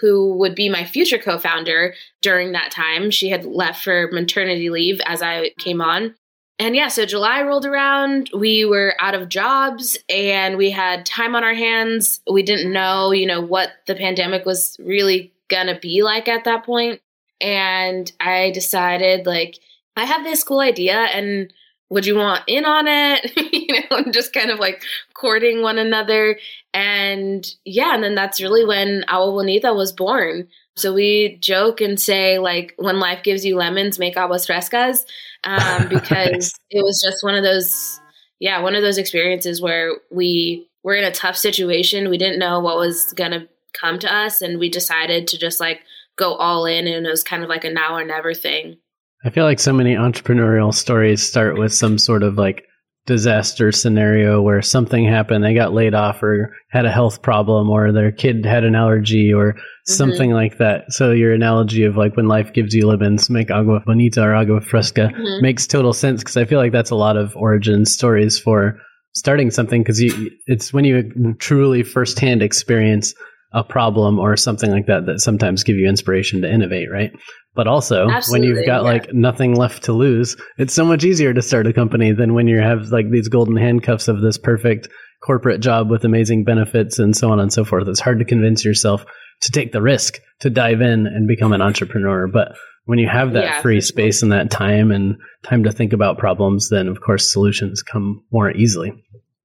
who 0.00 0.36
would 0.36 0.54
be 0.54 0.68
my 0.68 0.84
future 0.84 1.18
co 1.18 1.38
founder 1.38 1.94
during 2.22 2.52
that 2.52 2.70
time. 2.70 3.10
She 3.10 3.28
had 3.28 3.44
left 3.44 3.82
for 3.82 4.08
maternity 4.12 4.70
leave 4.70 5.00
as 5.06 5.22
I 5.22 5.50
came 5.58 5.80
on. 5.80 6.14
And 6.60 6.76
yeah, 6.76 6.88
so 6.88 7.06
July 7.06 7.40
rolled 7.40 7.64
around. 7.64 8.28
We 8.36 8.66
were 8.66 8.94
out 9.00 9.14
of 9.14 9.30
jobs 9.30 9.96
and 10.10 10.58
we 10.58 10.70
had 10.70 11.06
time 11.06 11.34
on 11.34 11.42
our 11.42 11.54
hands. 11.54 12.20
We 12.30 12.42
didn't 12.42 12.70
know, 12.70 13.12
you 13.12 13.26
know, 13.26 13.40
what 13.40 13.70
the 13.86 13.94
pandemic 13.94 14.44
was 14.44 14.76
really 14.78 15.32
gonna 15.48 15.80
be 15.80 16.02
like 16.02 16.28
at 16.28 16.44
that 16.44 16.66
point. 16.66 17.00
And 17.40 18.12
I 18.20 18.50
decided, 18.50 19.24
like, 19.24 19.58
I 19.96 20.04
have 20.04 20.22
this 20.22 20.44
cool 20.44 20.60
idea 20.60 20.96
and 20.98 21.50
would 21.88 22.04
you 22.04 22.16
want 22.16 22.44
in 22.46 22.66
on 22.66 22.86
it? 22.86 23.32
you 23.54 23.80
know, 23.90 24.12
just 24.12 24.34
kind 24.34 24.50
of 24.50 24.58
like 24.58 24.82
courting 25.14 25.62
one 25.62 25.78
another. 25.78 26.38
And 26.74 27.50
yeah, 27.64 27.94
and 27.94 28.04
then 28.04 28.14
that's 28.14 28.38
really 28.38 28.66
when 28.66 29.06
Agua 29.08 29.32
Bonita 29.32 29.72
was 29.72 29.92
born. 29.92 30.46
So 30.76 30.94
we 30.94 31.38
joke 31.40 31.80
and 31.80 32.00
say, 32.00 32.38
like, 32.38 32.74
when 32.76 33.00
life 33.00 33.22
gives 33.22 33.44
you 33.44 33.56
lemons, 33.56 33.98
make 33.98 34.16
aguas 34.16 34.46
frescas. 34.46 35.04
Um, 35.44 35.88
because 35.88 36.52
it 36.70 36.82
was 36.82 37.00
just 37.04 37.22
one 37.22 37.34
of 37.34 37.42
those, 37.42 38.00
yeah, 38.38 38.60
one 38.62 38.74
of 38.74 38.82
those 38.82 38.98
experiences 38.98 39.60
where 39.60 39.96
we 40.10 40.68
were 40.82 40.94
in 40.94 41.04
a 41.04 41.12
tough 41.12 41.36
situation. 41.36 42.10
We 42.10 42.18
didn't 42.18 42.38
know 42.38 42.60
what 42.60 42.76
was 42.76 43.12
going 43.14 43.32
to 43.32 43.48
come 43.72 43.98
to 44.00 44.12
us. 44.12 44.42
And 44.42 44.58
we 44.58 44.68
decided 44.68 45.28
to 45.28 45.38
just 45.38 45.60
like 45.60 45.80
go 46.16 46.34
all 46.34 46.66
in. 46.66 46.86
And 46.86 47.06
it 47.06 47.10
was 47.10 47.22
kind 47.22 47.42
of 47.42 47.48
like 47.48 47.64
a 47.64 47.70
now 47.70 47.96
or 47.96 48.04
never 48.04 48.34
thing. 48.34 48.78
I 49.24 49.30
feel 49.30 49.44
like 49.44 49.60
so 49.60 49.72
many 49.72 49.94
entrepreneurial 49.94 50.74
stories 50.74 51.22
start 51.22 51.58
with 51.58 51.74
some 51.74 51.98
sort 51.98 52.22
of 52.22 52.38
like 52.38 52.64
disaster 53.06 53.72
scenario 53.72 54.40
where 54.40 54.62
something 54.62 55.04
happened, 55.04 55.44
they 55.44 55.54
got 55.54 55.74
laid 55.74 55.94
off 55.94 56.22
or 56.22 56.56
had 56.70 56.86
a 56.86 56.92
health 56.92 57.20
problem 57.20 57.68
or 57.68 57.92
their 57.92 58.12
kid 58.12 58.44
had 58.44 58.64
an 58.64 58.74
allergy 58.74 59.32
or. 59.32 59.56
Something 59.96 60.30
like 60.30 60.58
that. 60.58 60.92
So 60.92 61.12
your 61.12 61.32
analogy 61.32 61.84
of 61.84 61.96
like 61.96 62.16
when 62.16 62.28
life 62.28 62.52
gives 62.52 62.74
you 62.74 62.86
lemons, 62.86 63.30
make 63.30 63.50
agua 63.50 63.80
bonita 63.84 64.22
or 64.22 64.34
agua 64.34 64.60
fresca 64.60 65.10
mm-hmm. 65.12 65.42
makes 65.42 65.66
total 65.66 65.92
sense 65.92 66.22
because 66.22 66.36
I 66.36 66.44
feel 66.44 66.58
like 66.58 66.72
that's 66.72 66.90
a 66.90 66.96
lot 66.96 67.16
of 67.16 67.36
origin 67.36 67.84
stories 67.84 68.38
for 68.38 68.78
starting 69.12 69.50
something 69.50 69.82
because 69.82 70.00
it's 70.46 70.72
when 70.72 70.84
you 70.84 71.34
truly 71.38 71.82
firsthand 71.82 72.42
experience 72.42 73.14
a 73.52 73.64
problem 73.64 74.18
or 74.18 74.36
something 74.36 74.70
like 74.70 74.86
that 74.86 75.06
that 75.06 75.20
sometimes 75.20 75.64
give 75.64 75.76
you 75.76 75.88
inspiration 75.88 76.40
to 76.42 76.50
innovate, 76.50 76.90
right? 76.90 77.10
But 77.54 77.66
also 77.66 78.08
Absolutely, 78.08 78.48
when 78.48 78.56
you've 78.56 78.66
got 78.66 78.84
yeah. 78.84 78.90
like 78.90 79.12
nothing 79.12 79.56
left 79.56 79.82
to 79.84 79.92
lose, 79.92 80.36
it's 80.56 80.72
so 80.72 80.84
much 80.84 81.02
easier 81.02 81.34
to 81.34 81.42
start 81.42 81.66
a 81.66 81.72
company 81.72 82.12
than 82.12 82.34
when 82.34 82.46
you 82.46 82.60
have 82.60 82.88
like 82.92 83.10
these 83.10 83.28
golden 83.28 83.56
handcuffs 83.56 84.06
of 84.06 84.20
this 84.20 84.38
perfect 84.38 84.88
corporate 85.24 85.60
job 85.60 85.90
with 85.90 86.04
amazing 86.04 86.44
benefits 86.44 86.98
and 86.98 87.16
so 87.16 87.30
on 87.30 87.40
and 87.40 87.52
so 87.52 87.64
forth. 87.64 87.88
It's 87.88 88.00
hard 88.00 88.20
to 88.20 88.24
convince 88.24 88.64
yourself 88.64 89.04
to 89.42 89.50
take 89.50 89.72
the 89.72 89.82
risk 89.82 90.20
to 90.40 90.50
dive 90.50 90.80
in 90.80 91.06
and 91.06 91.28
become 91.28 91.52
an 91.52 91.62
entrepreneur. 91.62 92.26
But 92.26 92.56
when 92.84 92.98
you 92.98 93.08
have 93.08 93.32
that 93.34 93.44
yeah, 93.44 93.62
free 93.62 93.80
space 93.80 94.22
and 94.22 94.32
that 94.32 94.50
time 94.50 94.90
and 94.90 95.16
time 95.42 95.64
to 95.64 95.72
think 95.72 95.92
about 95.92 96.18
problems, 96.18 96.70
then 96.70 96.88
of 96.88 97.00
course 97.00 97.30
solutions 97.30 97.82
come 97.82 98.24
more 98.30 98.50
easily. 98.50 98.92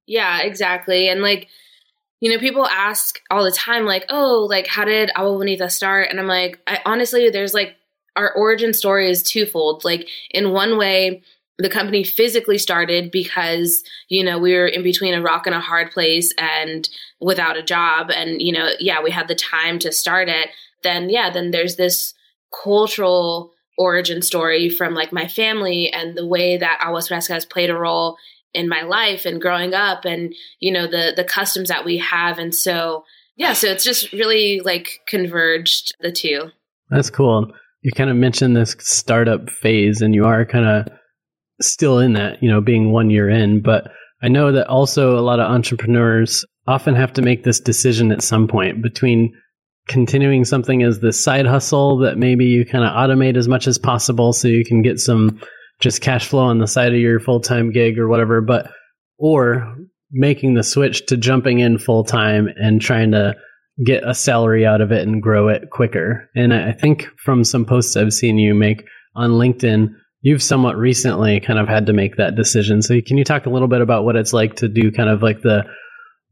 Yeah, 0.06 0.40
exactly. 0.42 1.08
And 1.08 1.22
like 1.22 1.48
you 2.20 2.32
know, 2.32 2.38
people 2.38 2.66
ask 2.66 3.20
all 3.30 3.44
the 3.44 3.52
time, 3.52 3.84
like, 3.84 4.06
oh, 4.08 4.46
like, 4.48 4.66
how 4.66 4.84
did 4.84 5.10
Agua 5.14 5.36
Bonita 5.36 5.68
start? 5.68 6.08
And 6.10 6.18
I'm 6.18 6.26
like, 6.26 6.58
I 6.66 6.80
honestly, 6.86 7.28
there's 7.30 7.52
like, 7.52 7.76
our 8.16 8.32
origin 8.32 8.72
story 8.72 9.10
is 9.10 9.22
twofold. 9.22 9.84
Like, 9.84 10.08
in 10.30 10.50
one 10.50 10.78
way, 10.78 11.22
the 11.58 11.70
company 11.70 12.04
physically 12.04 12.58
started 12.58 13.10
because, 13.10 13.82
you 14.08 14.22
know, 14.22 14.38
we 14.38 14.52
were 14.54 14.66
in 14.66 14.82
between 14.82 15.14
a 15.14 15.22
rock 15.22 15.46
and 15.46 15.54
a 15.54 15.60
hard 15.60 15.90
place 15.90 16.32
and 16.38 16.88
without 17.20 17.56
a 17.56 17.62
job. 17.62 18.10
And, 18.10 18.42
you 18.42 18.52
know, 18.52 18.70
yeah, 18.78 19.02
we 19.02 19.10
had 19.10 19.28
the 19.28 19.34
time 19.34 19.78
to 19.80 19.92
start 19.92 20.28
it. 20.28 20.50
Then, 20.82 21.08
yeah, 21.08 21.30
then 21.30 21.52
there's 21.52 21.76
this 21.76 22.12
cultural 22.62 23.52
origin 23.78 24.22
story 24.22 24.68
from 24.68 24.94
like 24.94 25.12
my 25.12 25.28
family 25.28 25.90
and 25.90 26.16
the 26.16 26.26
way 26.26 26.56
that 26.56 26.80
Aguas 26.82 27.08
Frescas 27.08 27.48
played 27.48 27.70
a 27.70 27.76
role 27.76 28.16
in 28.54 28.68
my 28.68 28.82
life 28.82 29.26
and 29.26 29.40
growing 29.40 29.74
up 29.74 30.04
and 30.06 30.34
you 30.60 30.72
know 30.72 30.86
the 30.86 31.12
the 31.14 31.24
customs 31.24 31.68
that 31.68 31.84
we 31.84 31.98
have 31.98 32.38
and 32.38 32.54
so 32.54 33.04
yeah 33.36 33.52
so 33.52 33.66
it's 33.66 33.84
just 33.84 34.10
really 34.12 34.60
like 34.60 35.00
converged 35.06 35.94
the 36.00 36.10
two 36.10 36.50
that's 36.88 37.10
cool 37.10 37.52
you 37.82 37.92
kind 37.92 38.08
of 38.08 38.16
mentioned 38.16 38.56
this 38.56 38.74
startup 38.78 39.50
phase 39.50 40.00
and 40.00 40.14
you 40.14 40.24
are 40.24 40.46
kind 40.46 40.64
of 40.64 40.88
still 41.60 41.98
in 41.98 42.12
that 42.12 42.42
you 42.42 42.50
know 42.50 42.60
being 42.60 42.92
one 42.92 43.10
year 43.10 43.28
in 43.28 43.60
but 43.60 43.90
i 44.22 44.28
know 44.28 44.52
that 44.52 44.66
also 44.66 45.18
a 45.18 45.20
lot 45.20 45.40
of 45.40 45.50
entrepreneurs 45.50 46.44
often 46.66 46.94
have 46.94 47.12
to 47.12 47.22
make 47.22 47.44
this 47.44 47.60
decision 47.60 48.12
at 48.12 48.22
some 48.22 48.48
point 48.48 48.82
between 48.82 49.32
continuing 49.88 50.44
something 50.44 50.82
as 50.82 50.98
the 50.98 51.12
side 51.12 51.46
hustle 51.46 51.98
that 51.98 52.18
maybe 52.18 52.44
you 52.44 52.64
kind 52.64 52.84
of 52.84 52.90
automate 52.90 53.36
as 53.36 53.46
much 53.46 53.66
as 53.66 53.78
possible 53.78 54.32
so 54.32 54.48
you 54.48 54.64
can 54.64 54.82
get 54.82 54.98
some 54.98 55.40
just 55.80 56.00
cash 56.00 56.26
flow 56.26 56.42
on 56.42 56.58
the 56.58 56.66
side 56.66 56.92
of 56.92 56.98
your 56.98 57.20
full-time 57.20 57.70
gig 57.70 57.98
or 57.98 58.08
whatever 58.08 58.40
but 58.40 58.70
or 59.18 59.76
making 60.10 60.54
the 60.54 60.62
switch 60.62 61.06
to 61.06 61.16
jumping 61.16 61.60
in 61.60 61.78
full-time 61.78 62.48
and 62.56 62.80
trying 62.80 63.12
to 63.12 63.34
get 63.84 64.08
a 64.08 64.14
salary 64.14 64.64
out 64.64 64.80
of 64.80 64.90
it 64.90 65.06
and 65.06 65.22
grow 65.22 65.48
it 65.48 65.70
quicker. 65.70 66.28
And 66.34 66.52
i 66.52 66.72
think 66.72 67.06
from 67.24 67.44
some 67.44 67.64
posts 67.64 67.96
i've 67.96 68.12
seen 68.12 68.38
you 68.38 68.54
make 68.54 68.84
on 69.14 69.32
linkedin 69.32 69.94
you've 70.26 70.42
somewhat 70.42 70.76
recently 70.76 71.38
kind 71.38 71.56
of 71.56 71.68
had 71.68 71.86
to 71.86 71.92
make 71.92 72.16
that 72.16 72.34
decision. 72.34 72.82
So 72.82 73.00
can 73.00 73.16
you 73.16 73.22
talk 73.22 73.46
a 73.46 73.48
little 73.48 73.68
bit 73.68 73.80
about 73.80 74.04
what 74.04 74.16
it's 74.16 74.32
like 74.32 74.56
to 74.56 74.66
do 74.66 74.90
kind 74.90 75.08
of 75.08 75.22
like 75.22 75.42
the 75.42 75.64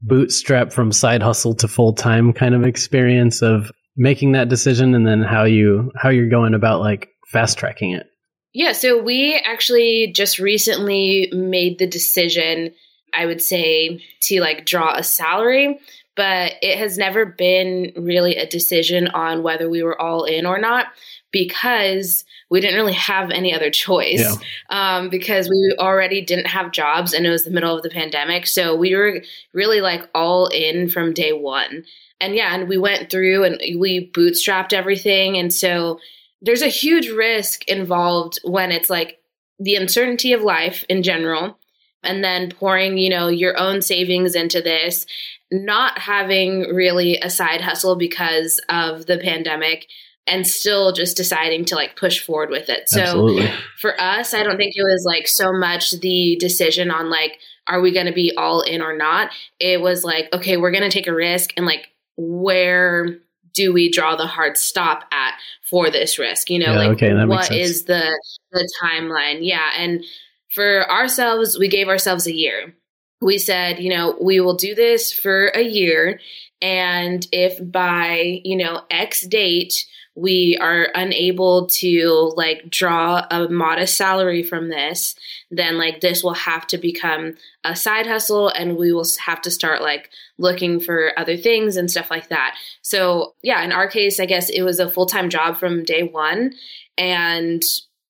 bootstrap 0.03 0.73
from 0.73 0.91
side 0.91 1.23
hustle 1.23 1.55
to 1.55 1.69
full-time 1.69 2.33
kind 2.33 2.57
of 2.57 2.65
experience 2.65 3.41
of 3.41 3.71
making 3.97 4.33
that 4.33 4.49
decision 4.49 4.97
and 4.97 5.07
then 5.07 5.23
how 5.23 5.45
you 5.45 5.93
how 5.95 6.09
you're 6.09 6.29
going 6.29 6.55
about 6.55 6.81
like 6.81 7.09
fast 7.29 7.57
tracking 7.57 7.93
it? 7.93 8.09
Yeah, 8.53 8.73
so 8.73 9.01
we 9.01 9.37
actually 9.37 10.11
just 10.13 10.41
recently 10.41 11.29
made 11.33 11.79
the 11.79 11.87
decision, 11.87 12.75
I 13.17 13.27
would 13.27 13.41
say, 13.41 14.03
to 14.23 14.41
like 14.41 14.67
draw 14.67 14.97
a 14.97 15.05
salary, 15.05 15.79
but 16.17 16.55
it 16.63 16.79
has 16.79 16.99
never 16.99 17.25
been 17.27 17.93
really 17.97 18.35
a 18.35 18.47
decision 18.49 19.07
on 19.07 19.45
whether 19.45 19.71
we 19.71 19.85
were 19.85 20.01
all 20.01 20.25
in 20.25 20.47
or 20.47 20.59
not 20.59 20.87
because 21.35 22.25
we 22.49 22.61
didn't 22.61 22.77
really 22.77 22.93
have 22.93 23.33
any 23.33 23.53
other 23.53 23.69
choice 23.69 24.21
yeah. 24.21 24.37
um, 24.71 25.11
because 25.11 25.49
we 25.49 25.75
already 25.81 26.25
didn't 26.25 26.47
have 26.47 26.71
jobs 26.71 27.13
and 27.13 27.27
it 27.27 27.31
was 27.31 27.43
the 27.43 27.51
middle 27.51 27.77
of 27.77 27.83
the 27.83 27.91
pandemic. 27.91 28.47
So 28.47 28.77
we 28.77 28.95
were 28.95 29.21
really 29.53 29.81
like 29.81 30.09
all 30.15 30.47
in 30.47 30.89
from 30.89 31.13
day 31.13 31.33
one. 31.33 31.85
And 32.21 32.37
yeah, 32.37 32.55
and 32.55 32.69
we 32.69 32.79
went 32.79 33.11
through 33.11 33.43
and 33.43 33.61
we 33.81 34.13
bootstrapped 34.15 34.73
everything. 34.73 35.37
And 35.37 35.53
so 35.53 35.99
there's 36.41 36.63
a 36.63 36.69
huge 36.69 37.09
risk 37.09 37.67
involved 37.69 38.39
when 38.45 38.71
it's 38.71 38.89
like 38.89 39.19
the 39.59 39.75
uncertainty 39.75 40.33
of 40.33 40.41
life 40.41 40.85
in 40.89 41.03
general 41.03 41.59
and 42.05 42.23
then 42.23 42.51
pouring 42.51 42.99
you 42.99 43.09
know 43.09 43.29
your 43.29 43.59
own 43.59 43.81
savings 43.81 44.35
into 44.35 44.61
this 44.61 45.07
not 45.51 45.99
having 45.99 46.63
really 46.75 47.17
a 47.19 47.31
side 47.31 47.61
hustle 47.61 47.97
because 47.97 48.61
of 48.69 49.07
the 49.07 49.19
pandemic 49.19 49.87
and 50.27 50.47
still 50.47 50.93
just 50.93 51.17
deciding 51.17 51.65
to 51.65 51.75
like 51.75 51.97
push 51.97 52.25
forward 52.25 52.51
with 52.51 52.69
it 52.69 52.89
so 52.89 53.01
Absolutely. 53.01 53.51
for 53.79 54.01
us 54.01 54.35
i 54.35 54.43
don't 54.43 54.57
think 54.57 54.73
it 54.75 54.83
was 54.83 55.05
like 55.07 55.29
so 55.29 55.53
much 55.53 55.93
the 56.01 56.37
decision 56.41 56.91
on 56.91 57.11
like 57.11 57.39
are 57.67 57.81
we 57.81 57.93
going 57.93 58.07
to 58.07 58.13
be 58.13 58.33
all 58.37 58.61
in 58.61 58.83
or 58.83 58.97
not 58.97 59.31
it 59.61 59.81
was 59.81 60.05
like 60.05 60.33
okay 60.33 60.57
we're 60.57 60.71
going 60.71 60.89
to 60.89 60.91
take 60.91 61.07
a 61.07 61.15
risk 61.15 61.53
and 61.57 61.67
like 61.67 61.89
where 62.17 63.19
do 63.55 63.73
we 63.73 63.91
draw 63.91 64.17
the 64.17 64.27
hard 64.27 64.59
stop 64.59 65.05
at 65.13 65.35
for 65.63 65.89
this 65.91 66.19
risk? 66.19 66.51
You 66.51 66.59
know, 66.59 66.73
yeah, 66.73 66.79
like 66.79 67.03
okay, 67.03 67.25
what 67.25 67.51
is 67.53 67.85
the 67.85 68.19
the 68.53 68.69
timeline? 68.83 69.39
Yeah, 69.41 69.71
and 69.79 70.05
for 70.53 70.91
ourselves, 70.91 71.59
we 71.59 71.69
gave 71.69 71.89
ourselves 71.89 72.27
a 72.27 72.35
year. 72.35 72.75
We 73.21 73.39
said, 73.39 73.79
you 73.79 73.91
know, 73.91 74.19
we 74.21 74.41
will 74.41 74.57
do 74.57 74.75
this 74.75 75.13
for 75.13 75.47
a 75.47 75.63
year, 75.63 76.21
and 76.61 77.27
if 77.33 77.59
by 77.73 78.41
you 78.45 78.57
know 78.57 78.83
X 78.91 79.27
date 79.27 79.87
we 80.17 80.57
are 80.61 80.89
unable 80.95 81.67
to 81.67 82.33
like 82.37 82.71
draw 82.71 83.27
a 83.31 83.49
modest 83.49 83.97
salary 83.97 84.43
from 84.43 84.69
this, 84.69 85.17
then 85.51 85.77
like 85.77 86.01
this 86.01 86.23
will 86.23 86.35
have 86.35 86.67
to 86.69 86.79
become 86.79 87.35
a 87.65 87.75
side 87.75 88.07
hustle 88.07 88.49
and 88.49 88.77
we 88.77 88.93
will 88.93 89.07
have 89.25 89.41
to 89.43 89.51
start 89.51 89.83
like 89.83 90.11
looking 90.39 90.79
for 90.79 91.13
other 91.17 91.37
things 91.37 91.77
and 91.77 91.91
stuff 91.91 92.11
like 92.11 92.29
that. 92.29 92.57
So, 92.83 93.35
yeah, 93.43 93.63
in 93.65 93.73
our 93.73 93.89
case, 93.89 94.21
I 94.21 94.27
guess 94.27 94.51
it 94.51 94.63
was 94.63 94.79
a 94.79 94.91
full 94.91 95.07
time 95.07 95.31
job 95.31 95.57
from 95.57 95.85
day 95.85 96.05
one. 96.05 96.53
And 96.97 97.63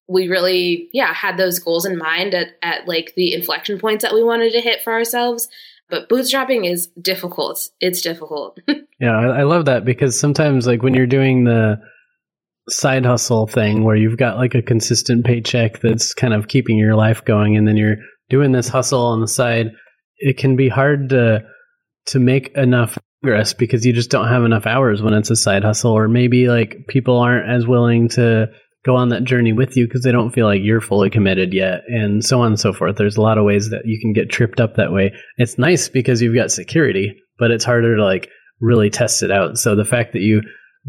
we 0.07 0.27
really, 0.27 0.89
yeah, 0.93 1.11
had 1.11 1.37
those 1.37 1.57
goals 1.57 1.85
in 1.85 1.97
mind 1.97 2.35
at, 2.35 2.49
at 2.61 2.87
like 2.87 3.13
the 3.15 3.33
inflection 3.33 3.79
points 3.79 4.03
that 4.03 4.13
we 4.13 4.23
wanted 4.23 4.51
to 4.51 4.61
hit 4.61 4.83
for 4.83 4.93
ourselves. 4.93 5.47
But 5.89 6.09
bootstrapping 6.09 6.69
is 6.69 6.87
difficult. 6.99 7.69
It's 7.79 8.01
difficult. 8.01 8.59
yeah, 8.99 9.17
I, 9.17 9.39
I 9.39 9.43
love 9.43 9.65
that 9.65 9.85
because 9.85 10.19
sometimes, 10.19 10.65
like, 10.65 10.81
when 10.81 10.95
you're 10.95 11.05
doing 11.05 11.43
the, 11.43 11.79
side 12.69 13.05
hustle 13.05 13.47
thing 13.47 13.83
where 13.83 13.95
you've 13.95 14.17
got 14.17 14.37
like 14.37 14.55
a 14.55 14.61
consistent 14.61 15.25
paycheck 15.25 15.79
that's 15.81 16.13
kind 16.13 16.33
of 16.33 16.47
keeping 16.47 16.77
your 16.77 16.95
life 16.95 17.23
going 17.25 17.55
and 17.55 17.67
then 17.67 17.77
you're 17.77 17.97
doing 18.29 18.51
this 18.51 18.67
hustle 18.67 19.05
on 19.05 19.21
the 19.21 19.27
side 19.27 19.67
it 20.17 20.37
can 20.37 20.55
be 20.55 20.67
hard 20.67 21.09
to 21.09 21.43
to 22.07 22.19
make 22.19 22.49
enough 22.55 22.97
progress 23.21 23.53
because 23.53 23.85
you 23.85 23.93
just 23.93 24.09
don't 24.09 24.27
have 24.27 24.43
enough 24.43 24.65
hours 24.65 25.01
when 25.01 25.13
it's 25.13 25.29
a 25.29 25.35
side 25.35 25.63
hustle 25.63 25.91
or 25.91 26.07
maybe 26.07 26.47
like 26.47 26.85
people 26.87 27.19
aren't 27.19 27.49
as 27.49 27.67
willing 27.67 28.09
to 28.09 28.47
go 28.83 28.95
on 28.95 29.09
that 29.09 29.23
journey 29.23 29.51
with 29.51 29.75
you 29.75 29.87
because 29.87 30.03
they 30.03 30.11
don't 30.11 30.31
feel 30.31 30.45
like 30.45 30.61
you're 30.63 30.81
fully 30.81 31.09
committed 31.09 31.53
yet 31.53 31.81
and 31.87 32.23
so 32.23 32.41
on 32.41 32.47
and 32.47 32.59
so 32.59 32.71
forth. 32.71 32.95
There's 32.97 33.17
a 33.17 33.21
lot 33.21 33.39
of 33.39 33.43
ways 33.43 33.71
that 33.71 33.81
you 33.85 33.99
can 33.99 34.13
get 34.13 34.29
tripped 34.29 34.59
up 34.59 34.75
that 34.75 34.91
way. 34.91 35.11
It's 35.37 35.57
nice 35.57 35.89
because 35.89 36.21
you've 36.21 36.35
got 36.35 36.51
security 36.51 37.15
but 37.37 37.51
it's 37.51 37.65
harder 37.65 37.95
to 37.97 38.03
like 38.03 38.29
really 38.59 38.89
test 38.89 39.23
it 39.23 39.31
out. 39.31 39.57
So 39.57 39.75
the 39.75 39.85
fact 39.85 40.13
that 40.13 40.21
you 40.21 40.41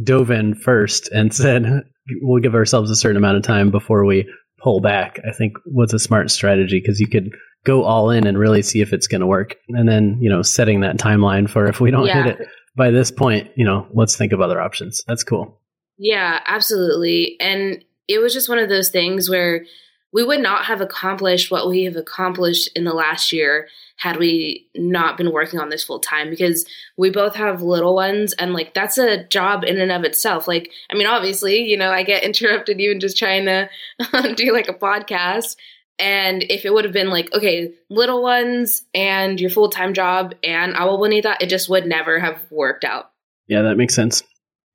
dove 0.02 0.30
in 0.30 0.54
first 0.54 1.08
and 1.12 1.34
said, 1.34 1.82
we'll 2.20 2.42
give 2.42 2.54
ourselves 2.54 2.90
a 2.90 2.96
certain 2.96 3.16
amount 3.16 3.36
of 3.36 3.42
time 3.42 3.70
before 3.70 4.04
we 4.04 4.30
pull 4.62 4.80
back, 4.80 5.20
I 5.26 5.32
think 5.32 5.54
was 5.66 5.92
a 5.92 5.98
smart 5.98 6.30
strategy 6.30 6.80
because 6.80 7.00
you 7.00 7.08
could 7.08 7.30
go 7.64 7.84
all 7.84 8.10
in 8.10 8.26
and 8.26 8.38
really 8.38 8.62
see 8.62 8.80
if 8.80 8.92
it's 8.92 9.08
going 9.08 9.20
to 9.20 9.26
work. 9.26 9.56
And 9.68 9.88
then, 9.88 10.18
you 10.20 10.30
know, 10.30 10.42
setting 10.42 10.80
that 10.80 10.98
timeline 10.98 11.48
for 11.48 11.66
if 11.66 11.80
we 11.80 11.90
don't 11.90 12.06
yeah. 12.06 12.22
hit 12.22 12.40
it 12.40 12.48
by 12.76 12.90
this 12.90 13.10
point, 13.10 13.50
you 13.56 13.64
know, 13.64 13.86
let's 13.92 14.16
think 14.16 14.32
of 14.32 14.40
other 14.40 14.60
options. 14.60 15.02
That's 15.06 15.24
cool. 15.24 15.60
Yeah, 15.98 16.40
absolutely. 16.46 17.36
And 17.40 17.84
it 18.06 18.20
was 18.20 18.32
just 18.32 18.48
one 18.48 18.58
of 18.58 18.68
those 18.68 18.90
things 18.90 19.28
where 19.28 19.64
we 20.12 20.24
would 20.24 20.40
not 20.40 20.66
have 20.66 20.80
accomplished 20.80 21.50
what 21.50 21.68
we 21.68 21.84
have 21.84 21.96
accomplished 21.96 22.70
in 22.76 22.84
the 22.84 22.92
last 22.92 23.32
year 23.32 23.68
had 23.96 24.18
we 24.18 24.68
not 24.76 25.16
been 25.16 25.32
working 25.32 25.58
on 25.58 25.70
this 25.70 25.84
full 25.84 25.98
time 25.98 26.30
because 26.30 26.66
we 26.96 27.10
both 27.10 27.34
have 27.34 27.62
little 27.62 27.94
ones 27.94 28.32
and 28.34 28.52
like 28.52 28.74
that's 28.74 28.98
a 28.98 29.24
job 29.24 29.64
in 29.64 29.80
and 29.80 29.90
of 29.90 30.04
itself. 30.04 30.46
Like 30.46 30.70
i 30.90 30.94
mean 30.94 31.06
obviously 31.06 31.62
you 31.62 31.76
know 31.76 31.90
i 31.90 32.02
get 32.02 32.22
interrupted 32.22 32.80
even 32.80 33.00
just 33.00 33.16
trying 33.18 33.46
to 33.46 33.68
do 34.36 34.52
like 34.52 34.68
a 34.68 34.74
podcast. 34.74 35.56
And 35.98 36.42
if 36.50 36.66
it 36.66 36.74
would 36.74 36.84
have 36.84 36.92
been 36.92 37.08
like 37.08 37.32
okay 37.32 37.72
little 37.88 38.22
ones 38.22 38.82
and 38.94 39.40
your 39.40 39.50
full-time 39.50 39.94
job 39.94 40.34
and 40.42 40.76
agua 40.76 40.98
bonita 40.98 41.36
it 41.40 41.46
just 41.46 41.68
would 41.70 41.86
never 41.86 42.18
have 42.18 42.38
worked 42.50 42.84
out. 42.84 43.10
Yeah 43.48 43.62
that 43.62 43.76
makes 43.76 43.94
sense. 43.94 44.22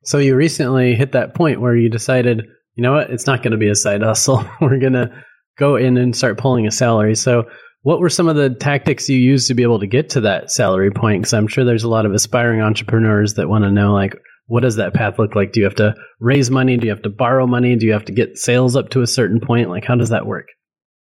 So 0.03 0.17
you 0.17 0.35
recently 0.35 0.95
hit 0.95 1.11
that 1.11 1.35
point 1.35 1.61
where 1.61 1.75
you 1.75 1.89
decided 1.89 2.47
you 2.75 2.81
know 2.81 2.93
what 2.93 3.11
it's 3.11 3.27
not 3.27 3.43
going 3.43 3.51
to 3.51 3.57
be 3.57 3.69
a 3.69 3.75
side 3.75 4.01
hustle. 4.01 4.43
We're 4.61 4.79
going 4.79 4.93
to 4.93 5.11
go 5.57 5.75
in 5.75 5.97
and 5.97 6.15
start 6.15 6.39
pulling 6.39 6.65
a 6.65 6.71
salary. 6.71 7.13
So 7.15 7.47
what 7.83 7.99
were 7.99 8.09
some 8.09 8.27
of 8.27 8.35
the 8.35 8.51
tactics 8.51 9.09
you 9.09 9.17
used 9.17 9.47
to 9.47 9.55
be 9.55 9.63
able 9.63 9.79
to 9.79 9.87
get 9.87 10.11
to 10.11 10.21
that 10.21 10.51
salary 10.51 10.91
point? 10.91 11.21
Because 11.21 11.33
I'm 11.33 11.47
sure 11.47 11.65
there's 11.65 11.83
a 11.83 11.89
lot 11.89 12.05
of 12.05 12.13
aspiring 12.13 12.61
entrepreneurs 12.61 13.35
that 13.35 13.49
want 13.49 13.63
to 13.63 13.71
know, 13.71 13.93
like, 13.93 14.15
what 14.47 14.61
does 14.61 14.75
that 14.75 14.93
path 14.93 15.17
look 15.17 15.35
like? 15.35 15.53
Do 15.53 15.61
you 15.61 15.65
have 15.65 15.75
to 15.75 15.95
raise 16.19 16.51
money? 16.51 16.77
Do 16.77 16.85
you 16.85 16.91
have 16.91 17.03
to 17.03 17.09
borrow 17.09 17.47
money? 17.47 17.75
Do 17.75 17.85
you 17.85 17.93
have 17.93 18.05
to 18.05 18.11
get 18.11 18.37
sales 18.37 18.75
up 18.75 18.89
to 18.89 19.01
a 19.01 19.07
certain 19.07 19.39
point? 19.39 19.69
Like, 19.69 19.85
how 19.85 19.95
does 19.95 20.09
that 20.09 20.25
work? 20.25 20.47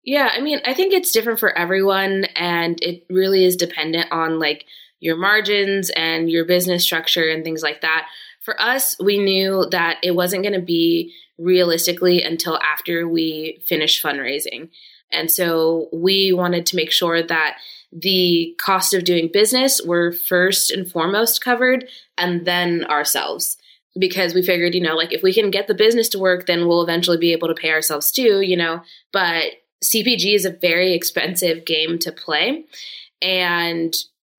Yeah, 0.03 0.29
I 0.31 0.41
mean, 0.41 0.59
I 0.65 0.73
think 0.73 0.93
it's 0.93 1.11
different 1.11 1.39
for 1.39 1.57
everyone, 1.57 2.25
and 2.35 2.81
it 2.81 3.03
really 3.09 3.45
is 3.45 3.55
dependent 3.55 4.11
on 4.11 4.39
like 4.39 4.65
your 4.99 5.17
margins 5.17 5.89
and 5.91 6.29
your 6.29 6.45
business 6.45 6.83
structure 6.83 7.29
and 7.29 7.43
things 7.43 7.61
like 7.61 7.81
that. 7.81 8.07
For 8.41 8.59
us, 8.61 8.95
we 8.99 9.19
knew 9.19 9.67
that 9.71 9.97
it 10.03 10.11
wasn't 10.11 10.43
going 10.43 10.59
to 10.59 10.65
be 10.65 11.13
realistically 11.37 12.21
until 12.21 12.57
after 12.59 13.07
we 13.07 13.61
finished 13.65 14.03
fundraising. 14.03 14.69
And 15.11 15.31
so 15.31 15.89
we 15.91 16.31
wanted 16.33 16.65
to 16.67 16.75
make 16.75 16.91
sure 16.91 17.23
that 17.23 17.57
the 17.91 18.55
cost 18.59 18.93
of 18.93 19.03
doing 19.03 19.29
business 19.31 19.81
were 19.83 20.11
first 20.11 20.71
and 20.71 20.89
foremost 20.89 21.43
covered 21.43 21.87
and 22.17 22.45
then 22.45 22.85
ourselves. 22.85 23.57
Because 23.97 24.35
we 24.35 24.43
figured, 24.43 24.75
you 24.75 24.81
know, 24.81 24.95
like 24.95 25.11
if 25.11 25.23
we 25.23 25.33
can 25.33 25.49
get 25.49 25.67
the 25.67 25.73
business 25.73 26.09
to 26.09 26.19
work, 26.19 26.45
then 26.45 26.67
we'll 26.67 26.83
eventually 26.83 27.17
be 27.17 27.33
able 27.33 27.47
to 27.47 27.55
pay 27.55 27.71
ourselves 27.71 28.11
too, 28.11 28.41
you 28.41 28.55
know. 28.55 28.81
But 29.11 29.53
CPG 29.83 30.35
is 30.35 30.45
a 30.45 30.51
very 30.51 30.93
expensive 30.93 31.65
game 31.65 31.97
to 31.99 32.11
play. 32.11 32.65
And 33.21 33.95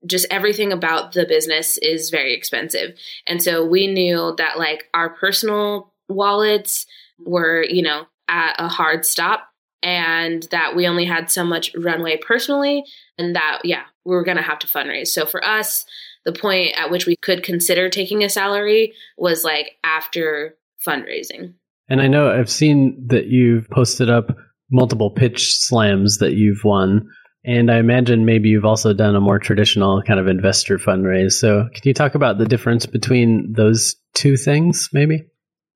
just 0.07 0.27
everything 0.31 0.73
about 0.73 1.13
the 1.13 1.27
business 1.27 1.77
is 1.79 2.11
very 2.11 2.33
expensive. 2.33 2.97
And 3.27 3.43
so 3.43 3.65
we 3.65 3.87
knew 3.87 4.35
that 4.39 4.59
like 4.59 4.89
our 4.95 5.11
personal 5.11 5.93
wallets 6.09 6.87
were, 7.19 7.65
you 7.65 7.83
know, 7.83 8.07
at 8.29 8.55
a 8.59 8.69
hard 8.69 9.05
stop 9.05 9.50
and 9.83 10.45
that 10.51 10.77
we 10.77 10.87
only 10.87 11.05
had 11.05 11.31
so 11.31 11.45
much 11.45 11.75
runway 11.75 12.19
personally 12.19 12.85
and 13.19 13.35
that 13.35 13.61
yeah 13.65 13.83
we 14.05 14.15
were 14.15 14.25
going 14.25 14.37
to 14.37 14.43
have 14.43 14.59
to 14.61 14.67
fundraise. 14.67 15.09
So 15.09 15.27
for 15.27 15.45
us 15.45 15.85
the 16.25 16.33
point 16.33 16.77
at 16.77 16.91
which 16.91 17.07
we 17.07 17.17
could 17.17 17.43
consider 17.43 17.89
taking 17.89 18.23
a 18.23 18.29
salary 18.29 18.93
was 19.17 19.45
like 19.45 19.79
after 19.85 20.57
fundraising. 20.87 21.55
And 21.89 22.01
i 22.01 22.07
know 22.07 22.31
i've 22.31 22.51
seen 22.51 23.07
that 23.09 23.27
you've 23.27 23.69
posted 23.71 24.11
up 24.11 24.37
multiple 24.71 25.11
pitch 25.11 25.55
slams 25.57 26.19
that 26.19 26.35
you've 26.35 26.63
won 26.65 27.09
and 27.45 27.71
i 27.71 27.79
imagine 27.79 28.25
maybe 28.25 28.49
you've 28.49 28.65
also 28.65 28.93
done 28.93 29.17
a 29.17 29.21
more 29.21 29.39
traditional 29.39 30.03
kind 30.03 30.21
of 30.21 30.29
investor 30.29 30.79
fundraise. 30.79 31.33
So 31.33 31.69
can 31.75 31.83
you 31.85 31.95
talk 31.95 32.15
about 32.15 32.39
the 32.39 32.47
difference 32.47 32.87
between 32.87 33.53
those 33.57 33.97
two 34.15 34.37
things 34.37 34.89
maybe? 34.93 35.25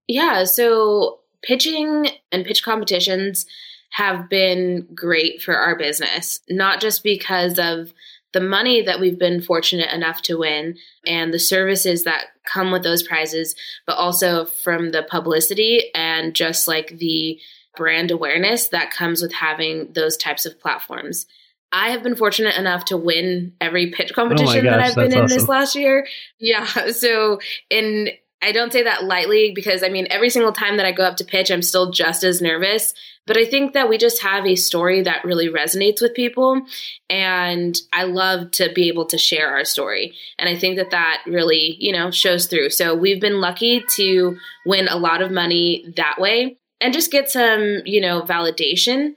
Yeah 0.06 0.44
so 0.44 1.20
pitching 1.42 2.08
and 2.32 2.44
pitch 2.44 2.62
competitions 2.62 3.46
have 3.94 4.28
been 4.28 4.88
great 4.92 5.40
for 5.40 5.56
our 5.56 5.78
business, 5.78 6.40
not 6.50 6.80
just 6.80 7.04
because 7.04 7.60
of 7.60 7.94
the 8.32 8.40
money 8.40 8.82
that 8.82 8.98
we've 8.98 9.20
been 9.20 9.40
fortunate 9.40 9.92
enough 9.92 10.20
to 10.20 10.36
win 10.36 10.76
and 11.06 11.32
the 11.32 11.38
services 11.38 12.02
that 12.02 12.26
come 12.44 12.72
with 12.72 12.82
those 12.82 13.04
prizes, 13.04 13.54
but 13.86 13.96
also 13.96 14.46
from 14.46 14.90
the 14.90 15.04
publicity 15.04 15.92
and 15.94 16.34
just 16.34 16.66
like 16.66 16.98
the 16.98 17.38
brand 17.76 18.10
awareness 18.10 18.66
that 18.68 18.90
comes 18.90 19.22
with 19.22 19.32
having 19.32 19.92
those 19.92 20.16
types 20.16 20.44
of 20.44 20.58
platforms. 20.58 21.26
I 21.70 21.90
have 21.90 22.02
been 22.02 22.16
fortunate 22.16 22.56
enough 22.56 22.86
to 22.86 22.96
win 22.96 23.52
every 23.60 23.92
pitch 23.92 24.10
oh 24.10 24.14
competition 24.16 24.66
oh 24.66 24.70
gosh, 24.70 24.72
that 24.72 24.80
I've 24.80 24.94
been 24.96 25.12
in 25.12 25.24
awesome. 25.24 25.38
this 25.38 25.48
last 25.48 25.76
year. 25.76 26.04
Yeah. 26.40 26.90
So 26.90 27.38
in 27.70 28.08
I 28.42 28.52
don't 28.52 28.72
say 28.72 28.82
that 28.82 29.04
lightly 29.04 29.52
because 29.54 29.82
I 29.82 29.88
mean, 29.88 30.06
every 30.10 30.30
single 30.30 30.52
time 30.52 30.76
that 30.76 30.86
I 30.86 30.92
go 30.92 31.04
up 31.04 31.16
to 31.16 31.24
pitch, 31.24 31.50
I'm 31.50 31.62
still 31.62 31.90
just 31.92 32.24
as 32.24 32.42
nervous. 32.42 32.92
But 33.26 33.36
I 33.36 33.44
think 33.44 33.72
that 33.72 33.88
we 33.88 33.96
just 33.96 34.22
have 34.22 34.46
a 34.46 34.54
story 34.54 35.02
that 35.02 35.24
really 35.24 35.48
resonates 35.48 36.02
with 36.02 36.14
people. 36.14 36.62
And 37.08 37.76
I 37.92 38.04
love 38.04 38.50
to 38.52 38.72
be 38.74 38.88
able 38.88 39.06
to 39.06 39.18
share 39.18 39.50
our 39.50 39.64
story. 39.64 40.14
And 40.38 40.48
I 40.48 40.56
think 40.56 40.76
that 40.76 40.90
that 40.90 41.22
really, 41.26 41.76
you 41.78 41.92
know, 41.92 42.10
shows 42.10 42.46
through. 42.46 42.70
So 42.70 42.94
we've 42.94 43.20
been 43.20 43.40
lucky 43.40 43.84
to 43.96 44.36
win 44.66 44.88
a 44.88 44.96
lot 44.96 45.22
of 45.22 45.30
money 45.30 45.84
that 45.96 46.16
way 46.18 46.58
and 46.80 46.92
just 46.92 47.10
get 47.10 47.30
some, 47.30 47.80
you 47.84 48.00
know, 48.00 48.22
validation 48.22 49.14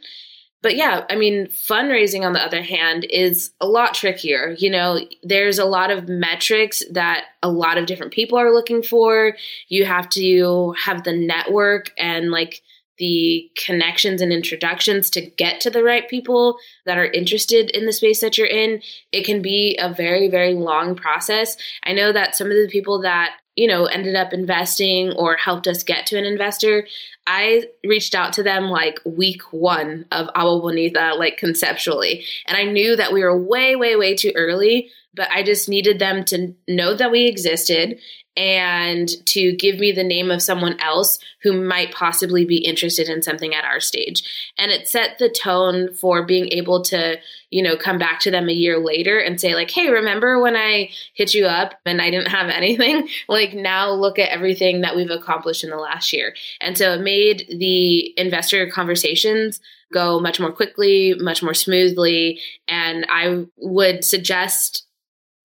but 0.63 0.75
yeah, 0.75 1.05
I 1.09 1.15
mean, 1.15 1.47
fundraising 1.47 2.25
on 2.25 2.33
the 2.33 2.43
other 2.43 2.63
hand 2.63 3.05
is 3.09 3.51
a 3.61 3.67
lot 3.67 3.93
trickier. 3.93 4.55
You 4.57 4.71
know, 4.71 4.99
there's 5.23 5.59
a 5.59 5.65
lot 5.65 5.91
of 5.91 6.09
metrics 6.09 6.81
that 6.91 7.25
a 7.43 7.49
lot 7.49 7.77
of 7.77 7.85
different 7.85 8.11
people 8.11 8.39
are 8.39 8.53
looking 8.53 8.81
for. 8.81 9.37
You 9.69 9.85
have 9.85 10.09
to 10.09 10.73
have 10.83 11.03
the 11.03 11.13
network 11.13 11.91
and 11.97 12.31
like 12.31 12.63
the 12.97 13.49
connections 13.65 14.21
and 14.21 14.31
introductions 14.31 15.09
to 15.11 15.21
get 15.21 15.61
to 15.61 15.69
the 15.69 15.83
right 15.83 16.09
people 16.09 16.57
that 16.85 16.97
are 16.97 17.05
interested 17.05 17.69
in 17.71 17.85
the 17.85 17.93
space 17.93 18.21
that 18.21 18.37
you're 18.37 18.47
in. 18.47 18.81
It 19.11 19.25
can 19.25 19.41
be 19.41 19.77
a 19.79 19.93
very, 19.93 20.29
very 20.29 20.53
long 20.53 20.95
process. 20.95 21.57
I 21.83 21.93
know 21.93 22.11
that 22.11 22.35
some 22.35 22.47
of 22.47 22.57
the 22.57 22.69
people 22.71 23.01
that 23.01 23.31
you 23.57 23.67
know, 23.67 23.85
ended 23.85 24.15
up 24.15 24.33
investing 24.33 25.11
or 25.13 25.35
helped 25.35 25.67
us 25.67 25.83
get 25.83 26.05
to 26.05 26.17
an 26.17 26.25
investor, 26.25 26.87
I 27.25 27.65
reached 27.83 28.13
out 28.13 28.33
to 28.33 28.43
them 28.43 28.65
like 28.65 28.99
week 29.03 29.41
one 29.51 30.05
of 30.11 30.29
Agua 30.35 30.61
Bonita, 30.61 31.15
like 31.17 31.37
conceptually. 31.37 32.23
And 32.45 32.55
I 32.55 32.71
knew 32.71 32.95
that 32.95 33.11
we 33.11 33.23
were 33.23 33.35
way, 33.35 33.75
way, 33.75 33.95
way 33.95 34.15
too 34.15 34.31
early, 34.35 34.91
but 35.15 35.29
I 35.31 35.41
just 35.41 35.67
needed 35.67 35.97
them 35.97 36.23
to 36.25 36.53
know 36.67 36.95
that 36.95 37.11
we 37.11 37.25
existed 37.25 37.99
and 38.37 39.09
to 39.25 39.51
give 39.53 39.79
me 39.79 39.91
the 39.91 40.03
name 40.03 40.29
of 40.29 40.43
someone 40.43 40.79
else 40.79 41.17
who 41.41 41.51
might 41.53 41.91
possibly 41.91 42.45
be 42.45 42.57
interested 42.57 43.09
in 43.09 43.23
something 43.23 43.55
at 43.55 43.65
our 43.65 43.79
stage. 43.79 44.51
And 44.59 44.71
it 44.71 44.87
set 44.87 45.17
the 45.17 45.27
tone 45.27 45.91
for 45.95 46.23
being 46.23 46.49
able 46.51 46.83
to, 46.83 47.17
you 47.49 47.63
know, 47.63 47.75
come 47.75 47.97
back 47.97 48.19
to 48.21 48.31
them 48.31 48.47
a 48.47 48.53
year 48.53 48.77
later 48.77 49.17
and 49.17 49.41
say, 49.41 49.55
like, 49.55 49.71
hey, 49.71 49.89
remember 49.89 50.39
when 50.39 50.55
I 50.55 50.91
hit 51.15 51.33
you 51.33 51.47
up 51.47 51.73
and 51.83 51.99
I 51.99 52.11
didn't 52.11 52.27
have 52.27 52.49
anything? 52.53 53.09
like, 53.27 53.55
now 53.55 53.91
look 53.91 54.19
at 54.19 54.29
everything 54.29 54.81
that 54.81 54.95
we've 54.95 55.09
accomplished 55.09 55.63
in 55.63 55.71
the 55.71 55.77
last 55.77 56.13
year. 56.13 56.35
And 56.61 56.77
so 56.77 56.93
it 56.93 57.01
made 57.01 57.47
the 57.49 58.17
investor 58.19 58.69
conversations 58.69 59.59
go 59.91 60.19
much 60.19 60.39
more 60.39 60.51
quickly, 60.51 61.15
much 61.17 61.41
more 61.41 61.53
smoothly. 61.53 62.39
And 62.67 63.05
I 63.09 63.45
would 63.57 64.03
suggest 64.03 64.86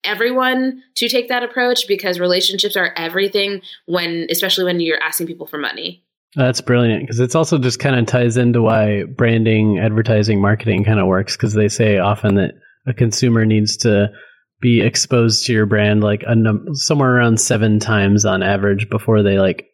everyone 0.03 0.81
to 0.95 1.09
take 1.09 1.29
that 1.29 1.43
approach 1.43 1.87
because 1.87 2.19
relationships 2.19 2.75
are 2.75 2.93
everything 2.95 3.61
when 3.85 4.27
especially 4.29 4.65
when 4.65 4.79
you're 4.79 5.01
asking 5.01 5.27
people 5.27 5.47
for 5.47 5.57
money. 5.57 6.03
That's 6.35 6.61
brilliant 6.61 7.03
because 7.03 7.19
it's 7.19 7.35
also 7.35 7.57
just 7.59 7.79
kind 7.79 7.95
of 7.95 8.05
ties 8.07 8.37
into 8.37 8.61
why 8.61 9.03
branding 9.03 9.79
advertising 9.79 10.41
marketing 10.41 10.83
kind 10.83 10.99
of 10.99 11.07
works 11.07 11.37
because 11.37 11.53
they 11.53 11.69
say 11.69 11.99
often 11.99 12.35
that 12.35 12.55
a 12.87 12.93
consumer 12.93 13.45
needs 13.45 13.77
to 13.77 14.11
be 14.59 14.81
exposed 14.81 15.45
to 15.45 15.53
your 15.53 15.65
brand 15.65 16.01
like 16.01 16.23
a 16.25 16.35
num- 16.35 16.73
somewhere 16.73 17.15
around 17.15 17.39
seven 17.39 17.79
times 17.79 18.25
on 18.25 18.41
average 18.41 18.89
before 18.89 19.21
they 19.21 19.37
like 19.37 19.67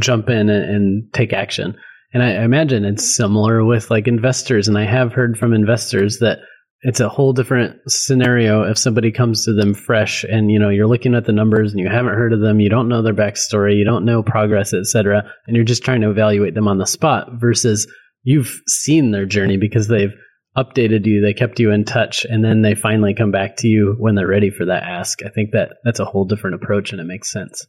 jump 0.00 0.28
in 0.28 0.50
and, 0.50 0.64
and 0.70 1.12
take 1.12 1.32
action. 1.32 1.76
And 2.12 2.22
I, 2.22 2.34
I 2.34 2.44
imagine 2.44 2.84
it's 2.84 3.16
similar 3.16 3.64
with 3.64 3.90
like 3.90 4.06
investors 4.06 4.68
and 4.68 4.76
i 4.76 4.84
have 4.84 5.12
heard 5.12 5.38
from 5.38 5.54
investors 5.54 6.18
that 6.18 6.40
it's 6.84 7.00
a 7.00 7.08
whole 7.08 7.32
different 7.32 7.80
scenario 7.88 8.62
if 8.62 8.76
somebody 8.76 9.10
comes 9.10 9.44
to 9.44 9.54
them 9.54 9.74
fresh 9.74 10.22
and 10.24 10.50
you 10.50 10.58
know 10.58 10.68
you're 10.68 10.86
looking 10.86 11.14
at 11.14 11.24
the 11.24 11.32
numbers 11.32 11.72
and 11.72 11.80
you 11.80 11.88
haven't 11.88 12.14
heard 12.14 12.32
of 12.32 12.40
them 12.40 12.60
you 12.60 12.68
don't 12.68 12.88
know 12.88 13.02
their 13.02 13.14
backstory 13.14 13.76
you 13.76 13.84
don't 13.84 14.04
know 14.04 14.22
progress 14.22 14.72
etc 14.72 15.24
and 15.46 15.56
you're 15.56 15.64
just 15.64 15.82
trying 15.82 16.02
to 16.02 16.10
evaluate 16.10 16.54
them 16.54 16.68
on 16.68 16.78
the 16.78 16.86
spot 16.86 17.28
versus 17.32 17.90
you've 18.22 18.60
seen 18.68 19.10
their 19.10 19.26
journey 19.26 19.56
because 19.56 19.88
they've 19.88 20.14
updated 20.56 21.04
you 21.04 21.20
they 21.20 21.34
kept 21.34 21.58
you 21.58 21.72
in 21.72 21.84
touch 21.84 22.24
and 22.26 22.44
then 22.44 22.62
they 22.62 22.74
finally 22.74 23.14
come 23.14 23.32
back 23.32 23.56
to 23.56 23.66
you 23.66 23.96
when 23.98 24.14
they're 24.14 24.28
ready 24.28 24.50
for 24.50 24.66
that 24.66 24.84
ask 24.84 25.18
i 25.24 25.28
think 25.30 25.50
that 25.50 25.70
that's 25.84 25.98
a 25.98 26.04
whole 26.04 26.24
different 26.24 26.54
approach 26.54 26.92
and 26.92 27.00
it 27.00 27.04
makes 27.04 27.32
sense 27.32 27.66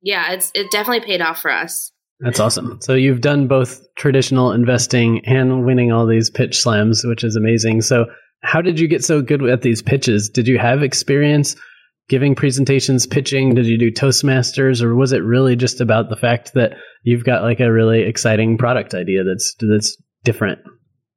yeah 0.00 0.32
it's 0.32 0.50
it 0.54 0.70
definitely 0.70 1.04
paid 1.04 1.20
off 1.20 1.42
for 1.42 1.50
us 1.50 1.92
that's 2.20 2.38
awesome. 2.38 2.78
So 2.80 2.94
you've 2.94 3.20
done 3.20 3.48
both 3.48 3.82
traditional 3.96 4.52
investing 4.52 5.24
and 5.26 5.66
winning 5.66 5.90
all 5.90 6.06
these 6.06 6.30
pitch 6.30 6.56
slams, 6.56 7.02
which 7.04 7.24
is 7.24 7.34
amazing. 7.34 7.82
So 7.82 8.06
how 8.42 8.60
did 8.60 8.78
you 8.78 8.88
get 8.88 9.04
so 9.04 9.22
good 9.22 9.42
at 9.44 9.62
these 9.62 9.82
pitches? 9.82 10.28
Did 10.28 10.46
you 10.46 10.58
have 10.58 10.82
experience 10.82 11.56
giving 12.08 12.34
presentations, 12.34 13.06
pitching? 13.06 13.54
Did 13.54 13.66
you 13.66 13.78
do 13.78 13.90
Toastmasters, 13.90 14.82
or 14.82 14.94
was 14.94 15.12
it 15.12 15.22
really 15.24 15.56
just 15.56 15.80
about 15.80 16.08
the 16.08 16.16
fact 16.16 16.52
that 16.54 16.72
you've 17.02 17.24
got 17.24 17.42
like 17.42 17.60
a 17.60 17.72
really 17.72 18.02
exciting 18.02 18.58
product 18.58 18.94
idea 18.94 19.24
that's 19.24 19.54
that's 19.60 19.96
different? 20.24 20.58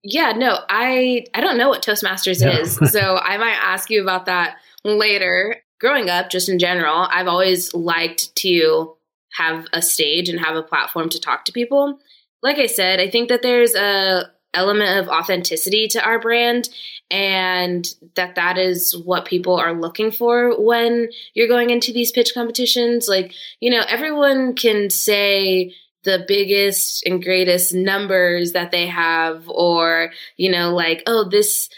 Yeah, 0.04 0.34
no, 0.34 0.60
I 0.70 1.26
I 1.34 1.42
don't 1.42 1.58
know 1.58 1.70
what 1.70 1.84
Toastmasters 1.84 2.42
yeah. 2.42 2.60
is, 2.60 2.76
so 2.92 3.18
I 3.18 3.38
might 3.38 3.60
ask 3.62 3.90
you 3.90 4.02
about 4.02 4.28
that 4.28 4.58
later. 4.84 5.58
Growing 5.82 6.10
up, 6.10 6.30
just 6.30 6.48
in 6.48 6.58
general, 6.58 7.08
I've 7.12 7.28
always 7.28 7.74
liked 7.74 8.34
to 8.38 8.96
have 9.34 9.68
a 9.74 9.82
stage 9.82 10.30
and 10.30 10.40
have 10.40 10.56
a 10.56 10.64
platform 10.64 11.10
to 11.10 11.20
talk 11.20 11.44
to 11.46 11.52
people. 11.52 12.00
Like 12.42 12.58
I 12.60 12.68
said, 12.68 13.02
I 13.02 13.10
think 13.10 13.28
that 13.28 13.42
there's 13.42 13.76
a 13.76 14.32
element 14.56 15.00
of 15.00 15.10
authenticity 15.10 15.88
to 15.90 16.04
our 16.04 16.20
brand 16.20 16.70
and 17.12 17.88
that 18.16 18.36
that 18.36 18.58
is 18.58 18.96
what 19.06 19.26
people 19.26 19.56
are 19.56 19.80
looking 19.80 20.12
for 20.12 20.60
when 20.60 21.10
you're 21.34 21.48
going 21.48 21.70
into 21.70 21.94
these 21.94 22.12
pitch 22.12 22.34
competitions. 22.34 23.08
Like 23.08 23.34
you 23.60 23.70
know 23.70 23.84
everyone 23.88 24.56
can 24.56 24.90
say 24.90 25.74
the 26.04 26.24
biggest 26.28 27.06
and 27.06 27.24
greatest 27.24 27.74
numbers 27.74 28.54
that 28.54 28.72
they 28.72 28.88
have 28.88 29.50
or 29.50 30.12
you 30.38 30.52
know 30.52 30.74
like 30.74 31.04
oh 31.08 31.28
this 31.30 31.70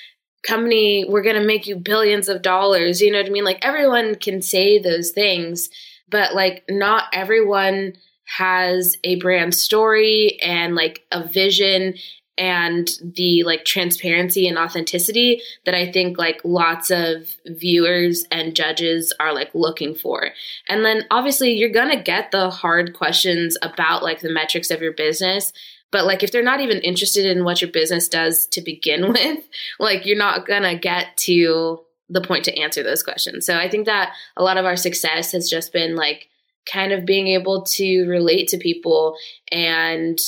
company 0.43 1.05
we're 1.09 1.23
going 1.23 1.39
to 1.39 1.45
make 1.45 1.67
you 1.67 1.75
billions 1.75 2.29
of 2.29 2.41
dollars. 2.41 3.01
You 3.01 3.11
know 3.11 3.19
what 3.19 3.27
i 3.27 3.31
mean? 3.31 3.43
Like 3.43 3.65
everyone 3.65 4.15
can 4.15 4.41
say 4.41 4.79
those 4.79 5.11
things 5.11 5.69
but 6.09 6.33
like 6.33 6.63
not 6.69 7.05
everyone 7.13 7.93
has 8.25 8.97
a 9.03 9.15
brand 9.15 9.55
story 9.55 10.37
and 10.41 10.75
like 10.75 11.05
a 11.11 11.25
vision 11.25 11.93
and 12.37 12.89
the 13.01 13.43
like 13.43 13.65
transparency 13.65 14.47
and 14.47 14.57
authenticity 14.57 15.41
that 15.65 15.73
I 15.73 15.91
think 15.91 16.17
like 16.17 16.39
lots 16.43 16.91
of 16.91 17.35
viewers 17.45 18.25
and 18.31 18.55
judges 18.55 19.13
are 19.19 19.33
like 19.33 19.49
looking 19.53 19.95
for. 19.95 20.29
And 20.67 20.85
then 20.85 21.05
obviously 21.09 21.53
you're 21.53 21.69
going 21.69 21.95
to 21.95 22.03
get 22.03 22.31
the 22.31 22.49
hard 22.49 22.93
questions 22.93 23.57
about 23.61 24.03
like 24.03 24.19
the 24.19 24.31
metrics 24.31 24.69
of 24.69 24.81
your 24.81 24.93
business. 24.93 25.51
But 25.91 26.05
like 26.05 26.21
if 26.21 26.31
they're 26.31 26.43
not 26.43 26.61
even 26.61 26.79
interested 26.79 27.25
in 27.25 27.43
what 27.43 27.61
your 27.61 27.71
business 27.71 28.07
does 28.07 28.45
to 28.47 28.61
begin 28.61 29.07
with, 29.13 29.43
like 29.79 30.05
you're 30.05 30.17
not 30.17 30.45
going 30.45 30.63
to 30.63 30.75
get 30.75 31.17
to 31.17 31.81
the 32.09 32.21
point 32.21 32.45
to 32.45 32.57
answer 32.57 32.83
those 32.83 33.03
questions. 33.03 33.45
So 33.45 33.57
I 33.57 33.69
think 33.69 33.85
that 33.85 34.13
a 34.37 34.43
lot 34.43 34.57
of 34.57 34.65
our 34.65 34.77
success 34.77 35.31
has 35.33 35.49
just 35.49 35.73
been 35.73 35.95
like 35.95 36.29
kind 36.71 36.91
of 36.91 37.05
being 37.05 37.27
able 37.27 37.63
to 37.63 38.05
relate 38.07 38.49
to 38.49 38.57
people 38.57 39.15
and 39.51 40.19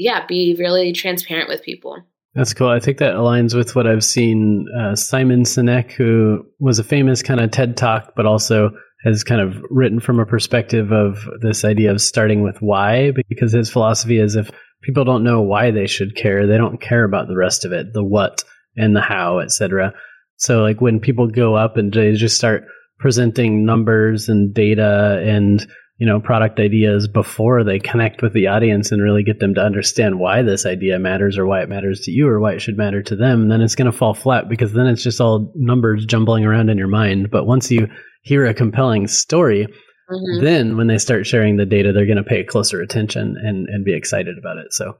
yeah, 0.00 0.26
be 0.26 0.56
really 0.58 0.92
transparent 0.92 1.48
with 1.48 1.62
people. 1.62 2.02
That's 2.34 2.54
cool. 2.54 2.68
I 2.68 2.78
think 2.78 2.98
that 2.98 3.14
aligns 3.14 3.54
with 3.54 3.74
what 3.74 3.86
I've 3.86 4.04
seen. 4.04 4.66
Uh, 4.78 4.94
Simon 4.94 5.42
Sinek, 5.42 5.90
who 5.92 6.46
was 6.60 6.78
a 6.78 6.84
famous 6.84 7.22
kind 7.22 7.40
of 7.40 7.50
TED 7.50 7.76
Talk, 7.76 8.12
but 8.14 8.26
also 8.26 8.70
has 9.04 9.24
kind 9.24 9.40
of 9.40 9.62
written 9.70 9.98
from 9.98 10.20
a 10.20 10.26
perspective 10.26 10.92
of 10.92 11.18
this 11.40 11.64
idea 11.64 11.90
of 11.90 12.00
starting 12.00 12.42
with 12.42 12.60
why, 12.60 13.12
because 13.28 13.52
his 13.52 13.70
philosophy 13.70 14.18
is 14.18 14.36
if 14.36 14.50
people 14.82 15.04
don't 15.04 15.24
know 15.24 15.40
why 15.40 15.70
they 15.70 15.86
should 15.86 16.14
care, 16.14 16.46
they 16.46 16.58
don't 16.58 16.80
care 16.80 17.04
about 17.04 17.26
the 17.26 17.36
rest 17.36 17.64
of 17.64 17.72
it, 17.72 17.92
the 17.92 18.04
what 18.04 18.44
and 18.76 18.94
the 18.94 19.00
how, 19.00 19.40
etc. 19.40 19.92
So 20.36 20.62
like 20.62 20.80
when 20.80 21.00
people 21.00 21.26
go 21.26 21.56
up 21.56 21.76
and 21.76 21.92
they 21.92 22.12
just 22.12 22.36
start 22.36 22.64
presenting 22.98 23.64
numbers 23.64 24.28
and 24.28 24.54
data 24.54 25.20
and 25.24 25.66
you 26.00 26.06
know 26.06 26.18
product 26.18 26.58
ideas 26.58 27.06
before 27.06 27.62
they 27.62 27.78
connect 27.78 28.22
with 28.22 28.32
the 28.32 28.48
audience 28.48 28.90
and 28.90 29.02
really 29.02 29.22
get 29.22 29.38
them 29.38 29.54
to 29.54 29.60
understand 29.60 30.18
why 30.18 30.42
this 30.42 30.64
idea 30.66 30.98
matters 30.98 31.38
or 31.38 31.46
why 31.46 31.62
it 31.62 31.68
matters 31.68 32.00
to 32.00 32.10
you 32.10 32.26
or 32.26 32.40
why 32.40 32.52
it 32.52 32.60
should 32.60 32.76
matter 32.76 33.02
to 33.02 33.14
them 33.14 33.48
then 33.48 33.60
it's 33.60 33.76
going 33.76 33.90
to 33.90 33.96
fall 33.96 34.14
flat 34.14 34.48
because 34.48 34.72
then 34.72 34.86
it's 34.86 35.04
just 35.04 35.20
all 35.20 35.52
numbers 35.54 36.04
jumbling 36.06 36.44
around 36.44 36.70
in 36.70 36.78
your 36.78 36.88
mind 36.88 37.30
but 37.30 37.46
once 37.46 37.70
you 37.70 37.86
hear 38.22 38.46
a 38.46 38.54
compelling 38.54 39.06
story 39.06 39.66
mm-hmm. 39.66 40.44
then 40.44 40.76
when 40.76 40.86
they 40.86 40.98
start 40.98 41.26
sharing 41.26 41.56
the 41.56 41.66
data 41.66 41.92
they're 41.92 42.06
going 42.06 42.16
to 42.16 42.24
pay 42.24 42.42
closer 42.42 42.80
attention 42.80 43.36
and 43.44 43.68
and 43.68 43.84
be 43.84 43.94
excited 43.94 44.36
about 44.38 44.56
it 44.56 44.72
so 44.72 44.94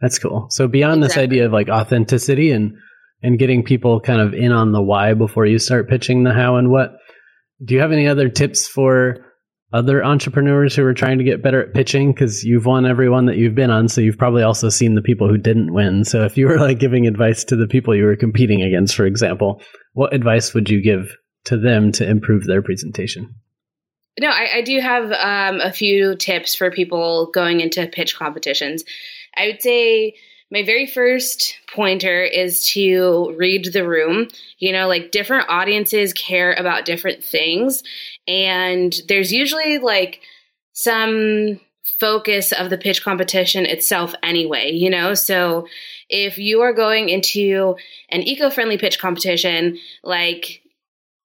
that's 0.00 0.18
cool 0.18 0.48
so 0.50 0.66
beyond 0.66 1.02
exactly. 1.04 1.22
this 1.22 1.30
idea 1.30 1.46
of 1.46 1.52
like 1.52 1.68
authenticity 1.68 2.50
and 2.50 2.74
and 3.22 3.38
getting 3.38 3.62
people 3.62 4.00
kind 4.00 4.20
of 4.20 4.34
in 4.34 4.50
on 4.50 4.72
the 4.72 4.82
why 4.82 5.14
before 5.14 5.46
you 5.46 5.60
start 5.60 5.88
pitching 5.88 6.24
the 6.24 6.32
how 6.32 6.56
and 6.56 6.68
what 6.68 6.94
do 7.64 7.74
you 7.74 7.80
have 7.80 7.92
any 7.92 8.08
other 8.08 8.28
tips 8.28 8.66
for 8.66 9.24
other 9.72 10.04
entrepreneurs 10.04 10.76
who 10.76 10.84
are 10.84 10.94
trying 10.94 11.18
to 11.18 11.24
get 11.24 11.42
better 11.42 11.62
at 11.62 11.72
pitching 11.72 12.12
because 12.12 12.44
you've 12.44 12.66
won 12.66 12.84
everyone 12.84 13.26
that 13.26 13.36
you've 13.36 13.54
been 13.54 13.70
on 13.70 13.88
so 13.88 14.00
you've 14.00 14.18
probably 14.18 14.42
also 14.42 14.68
seen 14.68 14.94
the 14.94 15.02
people 15.02 15.28
who 15.28 15.38
didn't 15.38 15.72
win 15.72 16.04
so 16.04 16.24
if 16.24 16.36
you 16.36 16.46
were 16.46 16.58
like 16.58 16.78
giving 16.78 17.06
advice 17.06 17.44
to 17.44 17.56
the 17.56 17.66
people 17.66 17.94
you 17.94 18.04
were 18.04 18.16
competing 18.16 18.62
against 18.62 18.94
for 18.94 19.06
example 19.06 19.60
what 19.94 20.14
advice 20.14 20.54
would 20.54 20.68
you 20.68 20.82
give 20.82 21.16
to 21.44 21.56
them 21.56 21.90
to 21.90 22.08
improve 22.08 22.44
their 22.44 22.62
presentation 22.62 23.34
no 24.20 24.28
i, 24.28 24.48
I 24.56 24.62
do 24.62 24.78
have 24.80 25.10
um, 25.12 25.60
a 25.60 25.72
few 25.72 26.16
tips 26.16 26.54
for 26.54 26.70
people 26.70 27.30
going 27.32 27.60
into 27.60 27.86
pitch 27.86 28.16
competitions 28.16 28.84
i 29.36 29.46
would 29.46 29.62
say 29.62 30.14
my 30.52 30.62
very 30.62 30.86
first 30.86 31.56
pointer 31.74 32.22
is 32.22 32.68
to 32.72 33.34
read 33.38 33.72
the 33.72 33.88
room. 33.88 34.28
You 34.58 34.72
know, 34.72 34.86
like 34.86 35.10
different 35.10 35.48
audiences 35.48 36.12
care 36.12 36.52
about 36.52 36.84
different 36.84 37.24
things. 37.24 37.82
And 38.26 38.94
there's 39.08 39.32
usually 39.32 39.78
like 39.78 40.20
some 40.72 41.60
focus 42.00 42.52
of 42.52 42.70
the 42.70 42.78
pitch 42.78 43.02
competition 43.02 43.66
itself 43.66 44.14
anyway, 44.22 44.70
you 44.72 44.90
know? 44.90 45.14
So 45.14 45.66
if 46.08 46.38
you 46.38 46.60
are 46.62 46.72
going 46.72 47.08
into 47.08 47.76
an 48.08 48.22
eco 48.22 48.50
friendly 48.50 48.78
pitch 48.78 48.98
competition, 48.98 49.78
like 50.02 50.62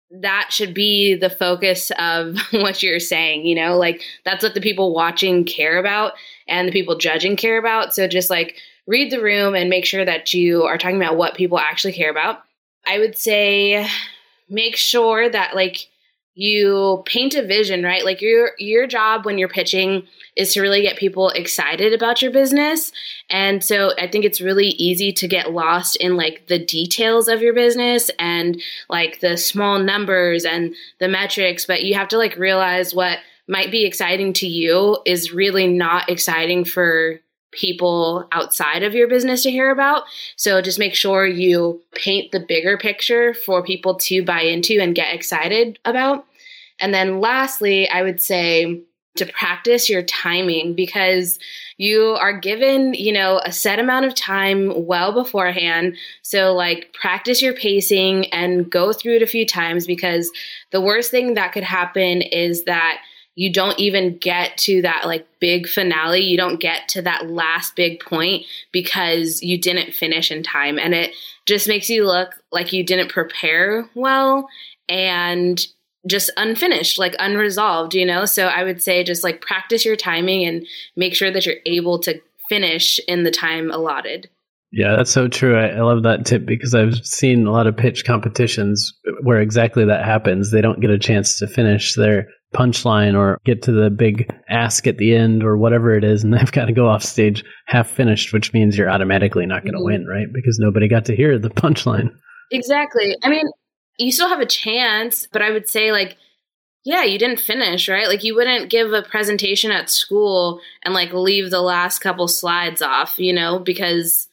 that 0.10 0.48
should 0.52 0.74
be 0.74 1.16
the 1.16 1.30
focus 1.30 1.92
of 2.00 2.38
what 2.52 2.82
you're 2.82 3.00
saying, 3.00 3.46
you 3.46 3.56
know? 3.56 3.78
Like 3.78 4.02
that's 4.26 4.44
what 4.44 4.54
the 4.54 4.62
people 4.62 4.94
watching 4.94 5.46
care 5.46 5.78
about 5.78 6.14
and 6.48 6.68
the 6.68 6.72
people 6.72 6.98
judging 6.98 7.36
care 7.36 7.58
about. 7.58 7.94
So 7.94 8.08
just 8.08 8.30
like 8.30 8.56
read 8.88 9.12
the 9.12 9.22
room 9.22 9.56
and 9.56 9.70
make 9.70 9.86
sure 9.86 10.06
that 10.06 10.34
you 10.34 10.64
are 10.64 10.78
talking 10.78 10.98
about 10.98 11.18
what 11.18 11.36
people 11.36 11.60
actually 11.60 11.94
care 11.94 12.10
about. 12.10 12.40
I 12.88 13.00
would 13.00 13.18
say 13.18 13.88
make 14.50 14.78
sure 14.78 15.30
that 15.30 15.56
like 15.56 15.90
you 16.40 17.02
paint 17.08 17.34
a 17.34 17.42
vision, 17.42 17.82
right? 17.82 18.06
Like 18.06 18.22
your 18.22 18.52
your 18.60 18.86
job 18.86 19.26
when 19.26 19.40
you're 19.40 19.50
pitching 19.50 20.08
is 20.36 20.54
to 20.54 20.62
really 20.62 20.84
get 20.84 20.96
people 20.96 21.30
excited 21.30 21.94
about 21.94 22.22
your 22.22 22.30
business. 22.30 22.92
And 23.28 23.64
so 23.64 23.92
I 23.98 24.08
think 24.08 24.24
it's 24.24 24.40
really 24.40 24.68
easy 24.68 25.12
to 25.14 25.28
get 25.28 25.52
lost 25.52 25.96
in 25.96 26.16
like 26.16 26.46
the 26.46 26.64
details 26.64 27.28
of 27.28 27.42
your 27.42 27.56
business 27.56 28.12
and 28.20 28.62
like 28.88 29.20
the 29.20 29.36
small 29.36 29.80
numbers 29.80 30.46
and 30.46 30.76
the 31.00 31.08
metrics, 31.08 31.66
but 31.66 31.84
you 31.84 31.96
have 31.96 32.10
to 32.10 32.20
like 32.20 32.38
realize 32.38 32.94
what 32.94 33.18
might 33.48 33.72
be 33.72 33.86
exciting 33.86 34.32
to 34.34 34.46
you 34.46 35.00
is 35.08 35.34
really 35.34 35.66
not 35.68 36.08
exciting 36.08 36.66
for 36.66 37.20
people 37.52 38.28
outside 38.32 38.84
of 38.84 38.94
your 38.94 39.08
business 39.08 39.44
to 39.44 39.52
hear 39.52 39.72
about. 39.72 40.04
So 40.36 40.62
just 40.62 40.80
make 40.80 40.96
sure 40.96 41.26
you 41.26 41.82
paint 41.96 42.32
the 42.32 42.40
bigger 42.40 42.78
picture 42.78 43.34
for 43.34 43.64
people 43.64 43.96
to 43.96 44.24
buy 44.24 44.42
into 44.42 44.80
and 44.80 44.96
get 44.96 45.14
excited 45.14 45.80
about. 45.86 46.26
And 46.80 46.94
then 46.94 47.20
lastly, 47.20 47.90
I 47.90 48.04
would 48.04 48.22
say 48.22 48.84
to 49.18 49.26
practice 49.26 49.90
your 49.90 50.04
timing 50.04 50.76
because 50.76 51.40
you 51.78 52.16
are 52.20 52.38
given, 52.38 52.94
you 52.94 53.12
know, 53.12 53.42
a 53.44 53.52
set 53.52 53.80
amount 53.80 54.06
of 54.06 54.16
time 54.16 54.86
well 54.86 55.12
beforehand. 55.12 55.96
So 56.22 56.54
like 56.54 56.94
practice 56.94 57.42
your 57.42 57.54
pacing 57.54 58.32
and 58.34 58.70
go 58.70 58.94
through 58.94 59.18
it 59.18 59.22
a 59.22 59.28
few 59.28 59.46
times 59.46 59.86
because 59.86 60.32
the 60.72 60.82
worst 60.82 61.12
thing 61.12 61.34
that 61.34 61.52
could 61.52 61.64
happen 61.64 62.22
is 62.22 62.64
that 62.64 63.00
you 63.38 63.54
don't 63.54 63.80
even 63.80 64.18
get 64.18 64.58
to 64.58 64.82
that 64.82 65.04
like 65.06 65.28
big 65.40 65.68
finale. 65.68 66.22
You 66.22 66.38
don't 66.38 66.60
get 66.60 66.88
to 66.90 67.04
that 67.04 67.30
last 67.30 67.76
big 67.76 68.00
point 68.00 68.48
because 68.72 69.44
you 69.44 69.62
didn't 69.62 69.94
finish 69.94 70.32
in 70.32 70.42
time. 70.42 70.80
And 70.80 70.96
it 70.96 71.14
just 71.46 71.68
makes 71.68 71.88
you 71.88 72.04
look 72.04 72.32
like 72.52 72.74
you 72.74 72.84
didn't 72.84 73.12
prepare 73.12 73.88
well 73.94 74.50
and 74.90 75.64
just 76.08 76.32
unfinished, 76.36 76.98
like 76.98 77.16
unresolved, 77.20 77.94
you 77.94 78.08
know? 78.08 78.26
So 78.26 78.48
I 78.48 78.64
would 78.64 78.82
say 78.82 79.04
just 79.04 79.24
like 79.24 79.40
practice 79.40 79.86
your 79.86 79.96
timing 79.96 80.44
and 80.44 80.66
make 80.96 81.14
sure 81.14 81.30
that 81.30 81.46
you're 81.46 81.58
able 81.68 82.00
to 82.00 82.20
finish 82.50 83.00
in 83.08 83.22
the 83.22 83.30
time 83.30 83.70
allotted. 83.70 84.32
Yeah, 84.72 84.96
that's 84.96 85.12
so 85.12 85.28
true. 85.28 85.56
I, 85.56 85.68
I, 85.68 85.82
love 85.82 86.04
that 86.04 86.26
tip 86.26 86.46
because 86.46 86.74
I've 86.74 87.06
seen 87.06 87.46
a 87.46 87.52
lot 87.52 87.68
of 87.68 87.78
pitch 87.78 88.04
competitions 88.04 88.94
where 89.22 89.40
exactly 89.40 89.86
that 89.86 90.04
happens. 90.04 90.52
They 90.52 90.60
don't 90.60 90.82
get 90.82 90.90
a 90.90 91.00
chance 91.00 91.38
to 91.40 91.48
finish 91.48 91.94
their 91.94 92.28
punchline 92.54 93.18
or 93.18 93.40
get 93.46 93.64
to 93.64 93.72
the 93.72 93.90
big 93.90 94.32
ask 94.50 94.88
at 94.88 94.98
the 94.98 95.16
end 95.16 95.44
or 95.44 95.58
whatever 95.58 95.96
it 95.96 96.04
is, 96.04 96.24
and 96.24 96.34
they've 96.38 96.52
got 96.52 96.66
to 96.66 96.74
go 96.74 96.88
off 96.88 97.04
stage 97.04 97.44
half 97.66 97.90
finished, 97.90 98.34
which 98.34 98.54
means 98.54 98.78
you're 98.78 98.90
automatically 98.90 99.46
not 99.46 99.64
going 99.64 99.74
to 99.74 99.80
mm-hmm. 99.80 99.86
win, 99.86 100.08
right? 100.08 100.28
Because 100.32 100.60
nobody 100.60 100.88
got 100.88 101.06
to 101.06 101.16
hear 101.16 101.38
the 101.38 101.50
punchline. 101.50 102.16
Exactly. 102.52 103.16
I 103.24 103.30
mean, 103.30 103.46
you 103.98 104.12
still 104.12 104.30
have 104.30 104.40
a 104.40 104.46
chance, 104.46 105.28
but 105.32 105.42
I 105.42 105.52
would 105.52 105.68
say, 105.68 105.92
like, 105.92 106.18
yeah, 106.86 107.04
you 107.04 107.20
didn't 107.20 107.40
finish, 107.40 107.90
right? 107.90 108.08
Like, 108.08 108.24
you 108.24 108.36
wouldn't 108.36 108.70
give 108.70 108.94
a 108.94 109.02
presentation 109.02 109.72
at 109.72 109.90
school 109.90 110.62
and, 110.84 110.94
like, 110.94 111.12
leave 111.12 111.50
the 111.50 111.62
last 111.62 112.00
couple 112.00 112.28
slides 112.28 112.82
off, 112.82 113.20
you 113.20 113.34
know, 113.34 113.60
because 113.60 114.28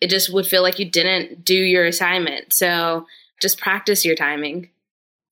it 0.00 0.08
just 0.08 0.32
would 0.32 0.46
feel 0.46 0.62
like 0.62 0.78
you 0.78 0.90
didn't 0.90 1.44
do 1.44 1.54
your 1.54 1.84
assignment. 1.84 2.52
So 2.52 3.06
just 3.42 3.60
practice 3.60 4.04
your 4.04 4.14
timing. 4.14 4.70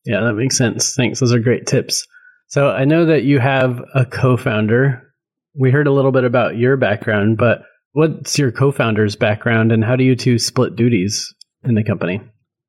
Yeah, 0.04 0.20
that 0.20 0.34
makes 0.34 0.58
sense. 0.58 0.94
Thanks. 0.94 1.20
Those 1.20 1.32
are 1.32 1.40
great 1.40 1.66
tips. 1.66 2.06
So 2.48 2.70
I 2.70 2.84
know 2.84 3.06
that 3.06 3.24
you 3.24 3.38
have 3.40 3.82
a 3.94 4.04
co 4.04 4.36
founder. 4.36 5.02
We 5.54 5.70
heard 5.70 5.86
a 5.86 5.92
little 5.92 6.12
bit 6.12 6.24
about 6.24 6.56
your 6.56 6.76
background, 6.76 7.38
but 7.38 7.62
what's 7.92 8.38
your 8.38 8.52
co 8.52 8.70
founder's 8.70 9.16
background 9.16 9.72
and 9.72 9.84
how 9.84 9.96
do 9.96 10.04
you 10.04 10.14
two 10.14 10.38
split 10.38 10.76
duties 10.76 11.34
in 11.64 11.74
the 11.74 11.84
company? 11.84 12.20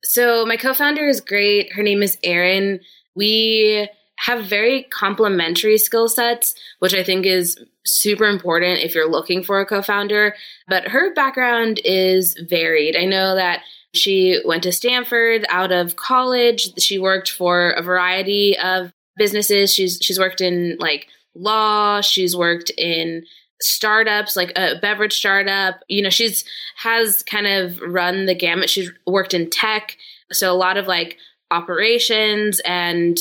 So 0.03 0.45
my 0.45 0.57
co 0.57 0.73
founder 0.73 1.07
is 1.07 1.21
great. 1.21 1.73
Her 1.73 1.83
name 1.83 2.01
is 2.01 2.17
Erin. 2.23 2.79
We 3.15 3.89
have 4.19 4.45
very 4.45 4.83
complementary 4.83 5.77
skill 5.77 6.09
sets, 6.09 6.55
which 6.79 6.93
I 6.93 7.03
think 7.03 7.25
is 7.25 7.57
super 7.85 8.25
important 8.25 8.83
if 8.83 8.95
you're 8.95 9.09
looking 9.09 9.43
for 9.43 9.59
a 9.59 9.65
co 9.65 9.81
founder. 9.81 10.35
But 10.67 10.87
her 10.87 11.13
background 11.13 11.79
is 11.85 12.35
varied. 12.49 12.95
I 12.95 13.05
know 13.05 13.35
that 13.35 13.61
she 13.93 14.39
went 14.45 14.63
to 14.63 14.71
Stanford 14.71 15.45
out 15.49 15.71
of 15.71 15.95
college. 15.95 16.79
She 16.79 16.99
worked 16.99 17.29
for 17.29 17.71
a 17.71 17.81
variety 17.81 18.57
of 18.57 18.91
businesses. 19.17 19.73
She's 19.73 19.99
she's 20.01 20.19
worked 20.19 20.41
in 20.41 20.77
like 20.80 21.08
law, 21.36 22.01
she's 22.01 22.36
worked 22.36 22.71
in 22.77 23.25
startups 23.60 24.36
like 24.36 24.51
a 24.56 24.75
beverage 24.82 25.17
startup. 25.17 25.80
You 25.88 26.01
know 26.01 26.10
she's 26.10 26.45
has 26.77 27.23
kind 27.23 27.47
of 27.47 27.80
run 27.82 28.25
the 28.25 28.36
gamut. 28.36 28.69
She's 28.69 28.91
worked 29.06 29.34
in 29.34 29.49
tech. 29.49 29.97
So 30.32 30.51
a 30.51 30.56
lot 30.56 30.77
of 30.77 30.88
like 30.88 31.17
operations 31.51 32.60
and 32.65 33.17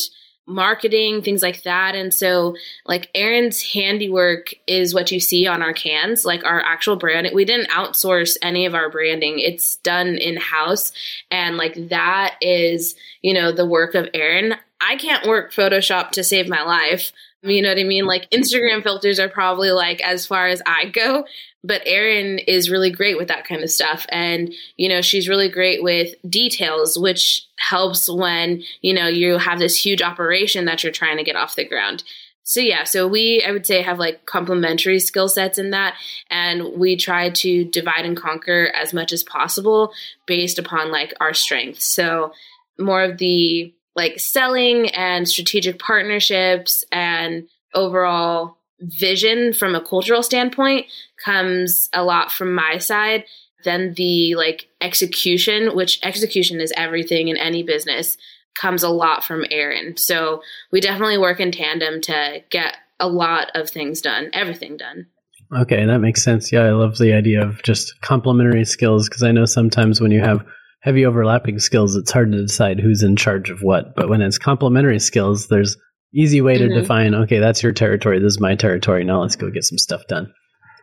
marketing 0.46 1.22
things 1.22 1.42
like 1.42 1.62
that. 1.64 1.96
And 1.96 2.14
so 2.14 2.54
like 2.86 3.10
Erin's 3.14 3.62
handiwork 3.62 4.54
is 4.68 4.94
what 4.94 5.10
you 5.10 5.18
see 5.18 5.46
on 5.46 5.60
our 5.60 5.72
cans 5.72 6.24
like 6.24 6.44
our 6.44 6.60
actual 6.60 6.96
brand. 6.96 7.28
We 7.34 7.44
didn't 7.44 7.70
outsource 7.70 8.36
any 8.42 8.64
of 8.64 8.74
our 8.74 8.88
branding. 8.88 9.40
It's 9.40 9.76
done 9.76 10.16
in 10.18 10.36
house 10.36 10.92
and 11.30 11.56
like 11.56 11.88
that 11.88 12.36
is 12.40 12.94
you 13.22 13.34
know 13.34 13.50
the 13.50 13.66
work 13.66 13.94
of 13.94 14.08
erin 14.14 14.54
I 14.80 14.96
can't 14.96 15.26
work 15.26 15.52
Photoshop 15.52 16.10
to 16.12 16.24
save 16.24 16.48
my 16.48 16.62
life. 16.62 17.12
You 17.42 17.62
know 17.62 17.68
what 17.68 17.78
I 17.78 17.84
mean? 17.84 18.06
Like 18.06 18.30
Instagram 18.30 18.82
filters 18.82 19.20
are 19.20 19.28
probably 19.28 19.70
like 19.70 20.00
as 20.02 20.26
far 20.26 20.46
as 20.48 20.62
I 20.66 20.86
go, 20.86 21.26
but 21.62 21.82
Erin 21.86 22.38
is 22.38 22.70
really 22.70 22.90
great 22.90 23.16
with 23.16 23.28
that 23.28 23.46
kind 23.46 23.62
of 23.62 23.70
stuff. 23.70 24.06
And, 24.08 24.52
you 24.76 24.88
know, 24.88 25.00
she's 25.00 25.28
really 25.28 25.48
great 25.48 25.82
with 25.82 26.14
details, 26.28 26.98
which 26.98 27.46
helps 27.58 28.08
when, 28.08 28.62
you 28.80 28.94
know, 28.94 29.06
you 29.06 29.38
have 29.38 29.58
this 29.58 29.76
huge 29.76 30.02
operation 30.02 30.64
that 30.64 30.82
you're 30.82 30.92
trying 30.92 31.18
to 31.18 31.24
get 31.24 31.36
off 31.36 31.56
the 31.56 31.64
ground. 31.64 32.02
So 32.48 32.60
yeah, 32.60 32.84
so 32.84 33.08
we 33.08 33.44
I 33.46 33.50
would 33.50 33.66
say 33.66 33.82
have 33.82 33.98
like 33.98 34.24
complementary 34.24 35.00
skill 35.00 35.28
sets 35.28 35.58
in 35.58 35.70
that 35.70 35.94
and 36.30 36.78
we 36.78 36.96
try 36.96 37.30
to 37.30 37.64
divide 37.64 38.04
and 38.04 38.16
conquer 38.16 38.70
as 38.72 38.94
much 38.94 39.12
as 39.12 39.24
possible 39.24 39.92
based 40.26 40.60
upon 40.60 40.92
like 40.92 41.12
our 41.20 41.34
strengths. 41.34 41.84
So 41.84 42.32
more 42.78 43.02
of 43.02 43.18
the 43.18 43.74
like 43.96 44.20
selling 44.20 44.88
and 44.90 45.28
strategic 45.28 45.78
partnerships 45.78 46.84
and 46.92 47.48
overall 47.74 48.56
vision 48.80 49.52
from 49.52 49.74
a 49.74 49.80
cultural 49.80 50.22
standpoint 50.22 50.86
comes 51.24 51.88
a 51.92 52.04
lot 52.04 52.30
from 52.30 52.54
my 52.54 52.78
side 52.78 53.24
then 53.64 53.94
the 53.94 54.34
like 54.34 54.68
execution 54.80 55.74
which 55.74 55.98
execution 56.02 56.60
is 56.60 56.72
everything 56.76 57.28
in 57.28 57.36
any 57.38 57.62
business 57.62 58.18
comes 58.56 58.82
a 58.82 58.88
lot 58.88 59.22
from 59.22 59.44
Erin. 59.50 59.96
So 59.96 60.42
we 60.72 60.80
definitely 60.80 61.18
work 61.18 61.40
in 61.40 61.52
tandem 61.52 62.00
to 62.02 62.42
get 62.50 62.76
a 62.98 63.08
lot 63.08 63.50
of 63.54 63.70
things 63.70 64.00
done, 64.00 64.30
everything 64.32 64.76
done. 64.76 65.06
Okay, 65.54 65.84
that 65.84 66.00
makes 66.00 66.24
sense. 66.24 66.50
Yeah, 66.50 66.62
I 66.62 66.72
love 66.72 66.98
the 66.98 67.12
idea 67.12 67.42
of 67.42 67.62
just 67.62 68.00
complementary 68.00 68.64
skills 68.64 69.08
because 69.08 69.22
I 69.22 69.30
know 69.30 69.44
sometimes 69.44 70.00
when 70.00 70.10
you 70.10 70.20
have 70.20 70.44
heavy 70.86 71.04
overlapping 71.04 71.58
skills, 71.58 71.96
it's 71.96 72.12
hard 72.12 72.30
to 72.30 72.40
decide 72.40 72.78
who's 72.78 73.02
in 73.02 73.16
charge 73.16 73.50
of 73.50 73.58
what. 73.60 73.96
But 73.96 74.08
when 74.08 74.22
it's 74.22 74.38
complementary 74.38 75.00
skills, 75.00 75.48
there's 75.48 75.76
easy 76.14 76.40
way 76.40 76.56
to 76.56 76.64
mm-hmm. 76.64 76.78
define, 76.78 77.14
okay, 77.14 77.40
that's 77.40 77.60
your 77.60 77.72
territory, 77.72 78.20
this 78.20 78.34
is 78.34 78.40
my 78.40 78.54
territory. 78.54 79.02
Now 79.02 79.20
let's 79.20 79.34
go 79.34 79.50
get 79.50 79.64
some 79.64 79.78
stuff 79.78 80.06
done. 80.08 80.32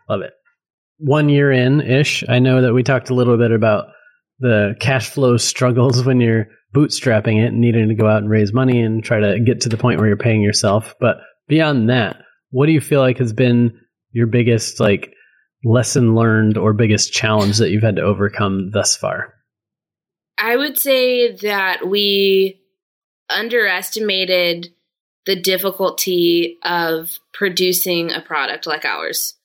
Love 0.10 0.22
it. 0.22 0.34
One 0.98 1.30
year 1.30 1.54
in 1.54 1.80
ish, 1.80 2.26
I 2.28 2.40
know 2.40 2.62
that 2.62 2.74
we 2.74 2.84
talked 2.84 3.10
a 3.10 3.16
little 3.16 3.38
bit 3.38 3.52
about 3.52 3.86
the 4.40 4.76
cash 4.82 5.10
flow 5.10 5.38
struggles 5.38 6.04
when 6.04 6.20
you're 6.20 6.48
bootstrapping 6.76 7.42
it 7.42 7.54
and 7.54 7.62
needing 7.62 7.88
to 7.88 7.96
go 7.96 8.08
out 8.08 8.24
and 8.24 8.30
raise 8.30 8.52
money 8.52 8.82
and 8.82 9.02
try 9.02 9.22
to 9.22 9.40
get 9.40 9.62
to 9.62 9.70
the 9.70 9.78
point 9.78 10.00
where 10.00 10.08
you're 10.08 10.18
paying 10.18 10.42
yourself. 10.42 10.96
But 11.00 11.18
beyond 11.48 11.90
that, 11.90 12.18
what 12.52 12.66
do 12.66 12.74
you 12.74 12.82
feel 12.82 13.00
like 13.00 13.20
has 13.20 13.32
been 13.32 13.80
your 14.12 14.28
biggest 14.28 14.82
like 14.82 15.14
lesson 15.64 16.14
learned 16.14 16.58
or 16.58 16.74
biggest 16.74 17.14
challenge 17.14 17.58
that 17.60 17.70
you've 17.70 17.84
had 17.84 17.96
to 17.96 18.02
overcome 18.02 18.72
thus 18.74 18.98
far? 18.98 19.34
I 20.38 20.56
would 20.56 20.78
say 20.78 21.36
that 21.38 21.88
we 21.88 22.62
underestimated 23.30 24.74
the 25.26 25.36
difficulty 25.36 26.58
of 26.64 27.20
producing 27.34 28.12
a 28.12 28.22
product 28.22 28.68
like 28.68 28.86
ours. 28.86 29.36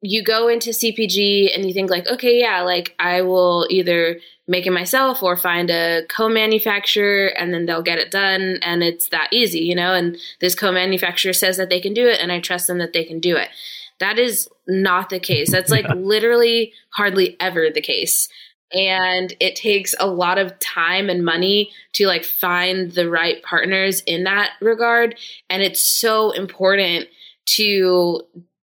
You 0.00 0.22
go 0.22 0.48
into 0.48 0.70
CPG 0.70 1.54
and 1.54 1.66
you 1.66 1.72
think 1.72 1.90
like, 1.90 2.06
okay, 2.06 2.38
yeah, 2.38 2.60
like 2.60 2.94
I 2.98 3.22
will 3.22 3.66
either 3.70 4.20
make 4.46 4.66
it 4.66 4.72
myself 4.72 5.22
or 5.22 5.36
find 5.36 5.70
a 5.70 6.02
co-manufacturer 6.08 7.28
and 7.28 7.52
then 7.52 7.64
they'll 7.66 7.82
get 7.82 7.98
it 7.98 8.10
done 8.10 8.58
and 8.60 8.82
it's 8.82 9.08
that 9.08 9.28
easy 9.32 9.60
you 9.60 9.74
know 9.74 9.94
and 9.94 10.18
this 10.40 10.54
co-manufacturer 10.54 11.32
says 11.32 11.56
that 11.56 11.70
they 11.70 11.80
can 11.80 11.94
do 11.94 12.06
it 12.06 12.20
and 12.20 12.30
i 12.30 12.38
trust 12.38 12.66
them 12.66 12.76
that 12.78 12.92
they 12.92 13.04
can 13.04 13.20
do 13.20 13.36
it. 13.36 13.48
That 14.00 14.18
is 14.18 14.48
not 14.66 15.08
the 15.08 15.20
case. 15.20 15.50
That's 15.50 15.70
like 15.70 15.86
literally 15.96 16.72
hardly 16.90 17.36
ever 17.40 17.68
the 17.72 17.80
case 17.80 18.28
and 18.74 19.34
it 19.40 19.56
takes 19.56 19.94
a 19.98 20.06
lot 20.06 20.38
of 20.38 20.58
time 20.58 21.08
and 21.08 21.24
money 21.24 21.70
to 21.92 22.06
like 22.06 22.24
find 22.24 22.92
the 22.92 23.08
right 23.08 23.42
partners 23.42 24.02
in 24.02 24.24
that 24.24 24.52
regard. 24.60 25.16
And 25.48 25.62
it's 25.62 25.80
so 25.80 26.32
important 26.32 27.08
to 27.46 28.22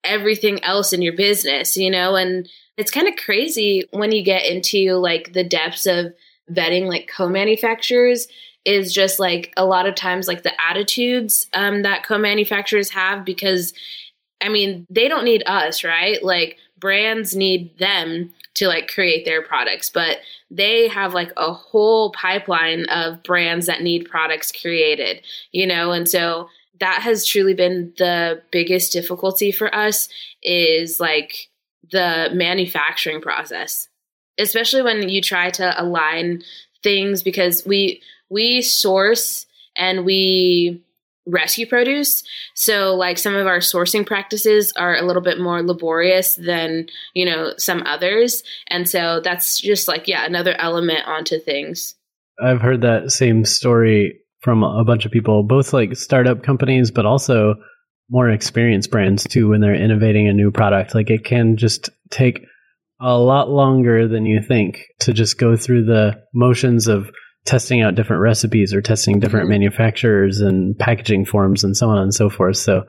everything 0.03 0.63
else 0.63 0.93
in 0.93 1.01
your 1.01 1.15
business 1.15 1.75
you 1.75 1.91
know? 1.91 2.15
And 2.15 2.49
it's 2.77 2.91
kind 2.91 3.07
of 3.07 3.15
crazy 3.17 3.87
when 3.91 4.11
you 4.11 4.23
get 4.23 4.45
into 4.45 4.93
like 4.93 5.33
the 5.33 5.43
depths 5.43 5.85
of 5.85 6.13
vetting 6.49 6.87
like 6.87 7.11
co-manufacturers 7.13 8.27
is 8.65 8.93
just 8.93 9.19
like 9.19 9.53
a 9.57 9.65
lot 9.65 9.87
of 9.87 9.95
times 9.95 10.27
like 10.27 10.43
the 10.43 10.53
attitudes 10.61 11.47
um, 11.53 11.83
that 11.83 12.03
co-manufacturers 12.03 12.89
have 12.89 13.23
because 13.23 13.73
i 14.41 14.49
mean 14.49 14.85
they 14.89 15.07
don't 15.07 15.25
need 15.25 15.43
us 15.45 15.83
right? 15.83 16.23
Like 16.23 16.57
brands 16.79 17.35
need 17.35 17.77
them 17.77 18.31
to 18.53 18.67
like 18.67 18.87
create 18.87 19.25
their 19.25 19.41
products 19.41 19.89
but 19.89 20.17
they 20.51 20.87
have 20.87 21.13
like 21.13 21.31
a 21.37 21.53
whole 21.53 22.11
pipeline 22.11 22.85
of 22.85 23.21
brands 23.23 23.65
that 23.65 23.81
need 23.81 24.09
products 24.09 24.51
created 24.51 25.21
you 25.51 25.67
know? 25.67 25.91
And 25.91 26.07
so 26.07 26.49
that 26.79 27.01
has 27.01 27.25
truly 27.25 27.53
been 27.53 27.93
the 27.97 28.41
biggest 28.51 28.93
difficulty 28.93 29.51
for 29.51 29.73
us 29.73 30.09
is 30.41 30.99
like 30.99 31.49
the 31.91 32.29
manufacturing 32.33 33.21
process, 33.21 33.89
especially 34.37 34.81
when 34.81 35.09
you 35.09 35.21
try 35.21 35.49
to 35.51 35.81
align 35.81 36.43
things 36.83 37.23
because 37.23 37.65
we 37.65 38.01
we 38.29 38.61
source 38.61 39.45
and 39.75 40.05
we 40.05 40.81
rescue 41.29 41.67
produce. 41.67 42.23
So 42.55 42.95
like 42.95 43.17
some 43.17 43.35
of 43.35 43.47
our 43.47 43.59
sourcing 43.59 44.05
practices 44.05 44.73
are 44.75 44.95
a 44.95 45.05
little 45.05 45.21
bit 45.21 45.39
more 45.39 45.61
laborious 45.63 46.35
than, 46.35 46.87
you 47.13 47.25
know, 47.25 47.53
some 47.57 47.83
others. 47.85 48.43
And 48.67 48.89
so 48.89 49.21
that's 49.23 49.59
just 49.59 49.87
like 49.87 50.07
yeah, 50.07 50.25
another 50.25 50.55
element 50.59 51.07
onto 51.07 51.39
things. 51.39 51.95
I've 52.43 52.61
heard 52.61 52.81
that 52.81 53.11
same 53.11 53.45
story 53.45 54.19
from 54.41 54.63
a 54.63 54.83
bunch 54.85 55.05
of 55.05 55.11
people, 55.11 55.43
both 55.43 55.73
like 55.73 55.95
startup 55.95 56.43
companies 56.43 56.91
but 56.91 57.05
also 57.05 57.55
more 58.09 58.29
experienced 58.29 58.89
brands 58.89 59.23
too 59.23 59.49
when 59.49 59.61
they're 59.61 59.75
innovating 59.75 60.27
a 60.27 60.33
new 60.33 60.51
product. 60.51 60.95
Like 60.95 61.09
it 61.09 61.23
can 61.23 61.57
just 61.57 61.89
take 62.09 62.45
a 63.01 63.17
lot 63.17 63.49
longer 63.49 64.07
than 64.07 64.25
you 64.25 64.41
think 64.41 64.85
to 64.99 65.13
just 65.13 65.37
go 65.37 65.55
through 65.55 65.85
the 65.85 66.21
motions 66.33 66.87
of 66.87 67.11
testing 67.49 67.81
out 67.81 67.95
different 67.95 68.21
recipes 68.21 68.75
or 68.75 68.81
testing 68.81 69.19
different 69.19 69.45
mm-hmm. 69.45 69.61
manufacturers 69.61 70.39
and 70.39 70.77
packaging 70.77 71.25
forms 71.25 71.63
and 71.63 71.75
so 71.75 71.89
on 71.89 71.97
and 71.97 72.13
so 72.13 72.29
forth. 72.29 72.57
So 72.57 72.83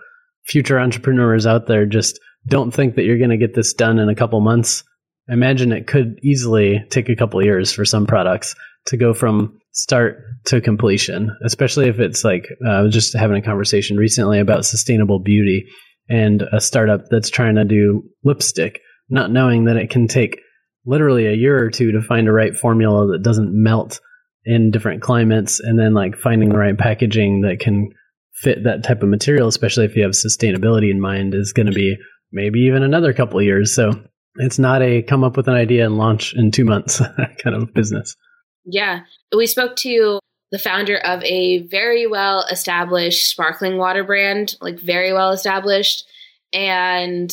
future 0.44 0.78
entrepreneurs 0.78 1.46
out 1.46 1.66
there 1.66 1.86
just 1.86 2.20
don't 2.46 2.70
think 2.70 2.94
that 2.94 3.04
you're 3.04 3.16
going 3.16 3.30
to 3.30 3.38
get 3.38 3.54
this 3.54 3.72
done 3.72 3.98
in 3.98 4.10
a 4.10 4.14
couple 4.14 4.38
months. 4.42 4.84
I 5.30 5.32
imagine 5.32 5.72
it 5.72 5.86
could 5.86 6.18
easily 6.22 6.84
take 6.90 7.08
a 7.08 7.16
couple 7.16 7.42
years 7.42 7.72
for 7.72 7.86
some 7.86 8.06
products 8.06 8.54
to 8.86 8.98
go 8.98 9.14
from 9.14 9.58
start 9.72 10.24
to 10.46 10.60
completion, 10.60 11.34
especially 11.42 11.88
if 11.88 11.98
it's 11.98 12.22
like 12.22 12.46
uh, 12.66 12.70
I 12.70 12.80
was 12.82 12.92
just 12.92 13.16
having 13.16 13.38
a 13.38 13.42
conversation 13.42 13.96
recently 13.96 14.40
about 14.40 14.66
sustainable 14.66 15.20
beauty 15.20 15.68
and 16.10 16.42
a 16.52 16.60
startup 16.60 17.04
that's 17.10 17.30
trying 17.30 17.54
to 17.54 17.64
do 17.64 18.02
lipstick, 18.24 18.80
not 19.08 19.30
knowing 19.30 19.64
that 19.64 19.76
it 19.76 19.88
can 19.88 20.06
take 20.06 20.38
literally 20.84 21.26
a 21.26 21.34
year 21.34 21.64
or 21.64 21.70
two 21.70 21.92
to 21.92 22.02
find 22.02 22.28
a 22.28 22.32
right 22.32 22.54
formula 22.54 23.06
that 23.12 23.22
doesn't 23.22 23.52
melt 23.54 24.00
in 24.44 24.70
different 24.70 25.02
climates 25.02 25.60
and 25.60 25.78
then 25.78 25.94
like 25.94 26.16
finding 26.16 26.48
the 26.48 26.58
right 26.58 26.78
packaging 26.78 27.42
that 27.42 27.60
can 27.60 27.90
fit 28.32 28.64
that 28.64 28.82
type 28.82 29.02
of 29.02 29.08
material 29.08 29.48
especially 29.48 29.84
if 29.84 29.94
you 29.94 30.02
have 30.02 30.12
sustainability 30.12 30.90
in 30.90 31.00
mind 31.00 31.34
is 31.34 31.52
going 31.52 31.66
to 31.66 31.72
be 31.72 31.96
maybe 32.32 32.60
even 32.60 32.82
another 32.82 33.12
couple 33.12 33.38
of 33.38 33.44
years 33.44 33.74
so 33.74 33.92
it's 34.36 34.58
not 34.58 34.80
a 34.80 35.02
come 35.02 35.24
up 35.24 35.36
with 35.36 35.48
an 35.48 35.54
idea 35.54 35.84
and 35.84 35.98
launch 35.98 36.34
in 36.34 36.50
2 36.50 36.64
months 36.64 36.98
kind 37.42 37.54
of 37.54 37.72
business 37.74 38.16
yeah. 38.64 39.00
We 39.34 39.46
spoke 39.46 39.76
to 39.76 40.20
the 40.52 40.58
founder 40.58 40.96
of 40.98 41.22
a 41.24 41.66
very 41.68 42.06
well 42.06 42.44
established 42.50 43.28
sparkling 43.28 43.76
water 43.76 44.04
brand, 44.04 44.56
like 44.60 44.80
very 44.80 45.12
well 45.12 45.30
established. 45.30 46.06
And 46.52 47.32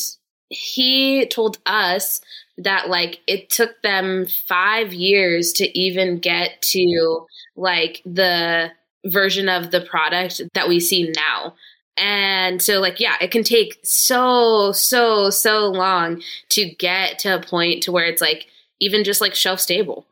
he 0.50 1.26
told 1.28 1.58
us 1.65 2.22
that 2.58 2.89
like 2.89 3.20
it 3.28 3.50
took 3.50 3.82
them 3.82 4.26
five 4.26 4.93
years 4.93 5.52
to 5.54 5.80
even 5.80 6.20
get 6.20 6.62
to 6.62 7.26
like 7.56 8.02
the 8.06 8.72
version 9.06 9.50
of 9.50 9.72
the 9.72 9.82
product 9.82 10.41
that 10.54 10.67
we 10.67 10.80
see 10.80 11.13
now. 11.15 11.56
And 12.00 12.62
so, 12.62 12.80
like, 12.80 13.00
yeah, 13.00 13.15
it 13.20 13.32
can 13.32 13.43
take 13.43 13.80
so, 13.84 14.72
so, 14.72 15.32
so 15.32 15.67
long 15.67 16.22
to 16.50 16.70
get 16.76 17.20
to 17.20 17.36
a 17.36 17.41
point 17.41 17.84
to 17.84 17.91
where 17.91 18.06
it's 18.06 18.22
like 18.22 18.46
even 18.80 19.04
just 19.04 19.20
like 19.20 19.34
shelf 19.34 19.60
stable. 19.60 20.06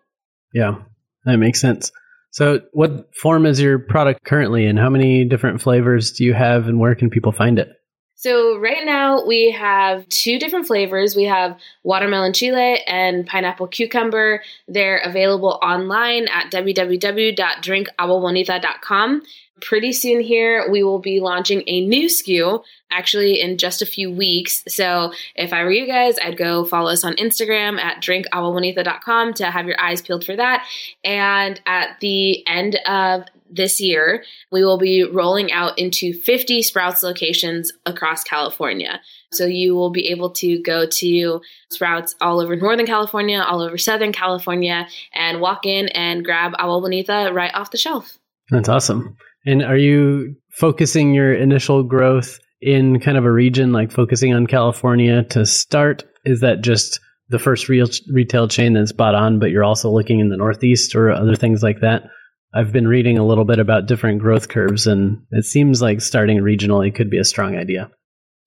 Yeah. 0.52 0.78
That 1.26 1.38
makes 1.38 1.62
sense. 1.62 1.92
So, 2.32 2.62
what 2.74 3.16
form 3.16 3.46
is 3.46 3.62
your 3.62 3.80
product 3.80 4.24
currently, 4.26 4.66
and 4.66 4.78
how 4.78 4.90
many 4.90 5.26
different 5.26 5.62
flavors 5.62 6.12
do 6.12 6.26
you 6.26 6.34
have, 6.34 6.68
and 6.68 6.80
where 6.80 6.96
can 6.96 7.10
people 7.10 7.32
find 7.32 7.60
it? 7.60 7.70
So, 8.16 8.58
right 8.58 8.86
now 8.86 9.26
we 9.26 9.52
have 9.52 10.08
two 10.10 10.38
different 10.40 10.68
flavors. 10.68 11.16
We 11.16 11.24
have 11.26 11.60
watermelon 11.84 12.34
chile 12.34 12.82
and 12.88 13.28
pineapple 13.28 13.68
cucumber. 13.68 14.42
They're 14.68 14.98
available 14.98 15.60
online 15.62 16.28
at 16.30 16.52
www.drinkaguabonita.com 16.52 19.22
pretty 19.62 19.94
soon 19.94 20.22
here 20.22 20.70
we 20.70 20.84
will 20.84 21.00
be 21.00 21.20
launching 21.20 21.64
a 21.68 21.86
new 21.86 22.08
SKU 22.08 22.64
actually 22.92 23.42
in 23.42 23.58
just 23.58 23.82
a 23.82 23.86
few 23.86 24.12
weeks. 24.12 24.64
So 24.68 25.12
if 25.36 25.54
I 25.54 25.64
were 25.64 25.72
you 25.72 25.88
guys, 25.88 26.18
I'd 26.24 26.38
go 26.38 26.66
follow 26.66 26.92
us 26.92 27.04
on 27.04 27.16
Instagram 27.16 27.80
at 27.80 28.02
drinkaguabonita.com 28.02 29.34
to 29.36 29.52
have 29.52 29.66
your 29.66 29.80
eyes 29.80 30.02
peeled 30.02 30.26
for 30.26 30.36
that. 30.36 30.66
And 31.04 31.60
at 31.66 32.00
the 32.00 32.46
end 32.48 32.76
of 32.86 33.24
this 33.56 33.80
year, 33.80 34.24
we 34.52 34.64
will 34.64 34.78
be 34.78 35.04
rolling 35.04 35.52
out 35.52 35.78
into 35.80 36.14
50 36.14 36.62
Sprouts 36.62 37.04
locations 37.04 37.72
across 37.86 38.24
California. 38.24 39.00
So 39.32 39.46
you 39.46 39.76
will 39.76 39.92
be 39.92 40.10
able 40.10 40.32
to 40.32 40.62
go 40.62 40.86
to 40.86 41.42
Sprouts 41.72 42.16
all 42.22 42.40
over 42.40 42.56
Northern 42.56 42.86
California, 42.86 43.40
all 43.40 43.62
over 43.62 43.78
Southern 43.78 44.12
California, 44.12 44.88
and 45.14 45.42
walk 45.42 45.66
in 45.66 45.88
and 45.90 46.24
grab 46.24 46.54
Agua 46.58 46.82
Bonita 46.82 47.32
right 47.34 47.54
off 47.54 47.72
the 47.72 47.78
shelf. 47.78 48.18
That's 48.50 48.70
awesome. 48.70 49.18
And 49.46 49.64
are 49.64 49.78
you 49.78 50.36
focusing 50.52 51.14
your 51.14 51.34
initial 51.34 51.84
growth 51.84 52.40
in 52.62 53.00
kind 53.00 53.18
of 53.18 53.26
a 53.26 53.32
region 53.32 53.72
like 53.72 53.92
focusing 53.92 54.34
on 54.34 54.48
California 54.48 55.24
to 55.26 55.46
start? 55.46 56.04
Is 56.26 56.42
that 56.42 56.62
just 56.62 57.00
the 57.30 57.40
first 57.40 57.70
real 57.70 57.88
retail 58.12 58.48
chain 58.48 58.74
that's 58.74 58.92
bought 58.92 59.16
on, 59.16 59.40
but 59.40 59.50
you're 59.50 59.64
also 59.64 59.92
looking 59.92 60.20
in 60.20 60.30
the 60.30 60.38
Northeast 60.38 60.96
or 60.96 61.12
other 61.12 61.36
things 61.36 61.64
like 61.64 61.82
that? 61.82 62.04
I've 62.56 62.72
been 62.72 62.88
reading 62.88 63.18
a 63.18 63.26
little 63.26 63.44
bit 63.44 63.60
about 63.60 63.86
different 63.86 64.20
growth 64.20 64.48
curves, 64.48 64.88
and 64.88 65.22
it 65.32 65.46
seems 65.46 65.82
like 65.82 66.02
starting 66.02 66.38
regionally 66.38 66.94
could 66.94 67.10
be 67.10 67.18
a 67.18 67.26
strong 67.26 67.58
idea. 67.58 67.92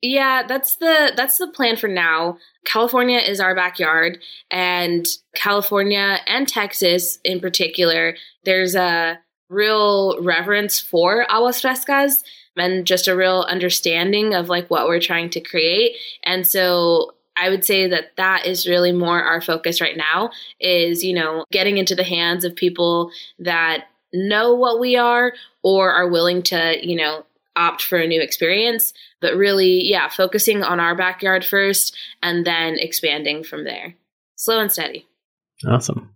Yeah, 0.00 0.44
that's 0.46 0.76
the 0.76 1.12
that's 1.16 1.38
the 1.38 1.48
plan 1.48 1.76
for 1.76 1.88
now. 1.88 2.38
California 2.64 3.18
is 3.18 3.40
our 3.40 3.54
backyard 3.54 4.18
and 4.50 5.04
California 5.34 6.20
and 6.26 6.46
Texas 6.46 7.18
in 7.24 7.40
particular, 7.40 8.16
there's 8.44 8.76
a 8.76 9.18
real 9.50 10.22
reverence 10.22 10.78
for 10.78 11.26
aguas 11.30 11.60
frescas 11.60 12.22
and 12.56 12.86
just 12.86 13.08
a 13.08 13.16
real 13.16 13.44
understanding 13.48 14.34
of 14.34 14.48
like 14.48 14.68
what 14.68 14.86
we're 14.86 15.00
trying 15.00 15.30
to 15.30 15.40
create. 15.40 15.96
And 16.22 16.46
so 16.46 17.14
I 17.36 17.48
would 17.48 17.64
say 17.64 17.88
that 17.88 18.16
that 18.16 18.46
is 18.46 18.68
really 18.68 18.92
more 18.92 19.22
our 19.22 19.40
focus 19.40 19.80
right 19.80 19.96
now 19.96 20.30
is, 20.60 21.04
you 21.04 21.14
know, 21.14 21.44
getting 21.50 21.78
into 21.78 21.94
the 21.94 22.04
hands 22.04 22.44
of 22.44 22.54
people 22.54 23.10
that 23.38 23.86
know 24.12 24.54
what 24.54 24.80
we 24.80 24.96
are 24.96 25.32
or 25.62 25.92
are 25.92 26.08
willing 26.08 26.42
to, 26.44 26.76
you 26.82 26.96
know, 26.96 27.24
opt 27.56 27.82
for 27.82 27.98
a 27.98 28.06
new 28.06 28.20
experience, 28.20 28.94
but 29.20 29.34
really, 29.34 29.84
yeah, 29.84 30.08
focusing 30.08 30.62
on 30.62 30.78
our 30.78 30.94
backyard 30.94 31.44
first 31.44 31.96
and 32.22 32.46
then 32.46 32.76
expanding 32.78 33.42
from 33.42 33.64
there. 33.64 33.94
Slow 34.36 34.60
and 34.60 34.70
steady. 34.70 35.06
Awesome. 35.66 36.10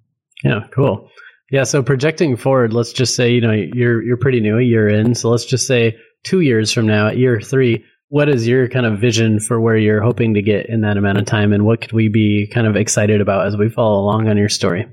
Yeah, 0.44 0.66
cool. 0.70 1.10
Yeah, 1.50 1.64
so 1.64 1.82
projecting 1.82 2.36
forward, 2.36 2.72
let's 2.72 2.92
just 2.92 3.16
say, 3.16 3.32
you 3.32 3.40
know, 3.40 3.52
you're 3.52 4.02
you're 4.02 4.16
pretty 4.16 4.40
new, 4.40 4.58
a 4.58 4.62
year 4.62 4.88
in. 4.88 5.14
So 5.14 5.28
let's 5.28 5.44
just 5.44 5.66
say 5.66 5.98
2 6.24 6.40
years 6.40 6.72
from 6.72 6.86
now, 6.86 7.08
at 7.08 7.18
year 7.18 7.40
3, 7.40 7.84
what 8.08 8.28
is 8.28 8.46
your 8.46 8.68
kind 8.68 8.86
of 8.86 9.00
vision 9.00 9.40
for 9.40 9.60
where 9.60 9.76
you're 9.76 10.02
hoping 10.02 10.34
to 10.34 10.42
get 10.42 10.66
in 10.66 10.82
that 10.82 10.96
amount 10.96 11.18
of 11.18 11.26
time 11.26 11.52
and 11.52 11.64
what 11.64 11.80
could 11.80 11.92
we 11.92 12.08
be 12.08 12.46
kind 12.46 12.66
of 12.66 12.76
excited 12.76 13.20
about 13.20 13.46
as 13.46 13.56
we 13.56 13.68
follow 13.68 14.00
along 14.00 14.28
on 14.28 14.36
your 14.36 14.48
story? 14.48 14.86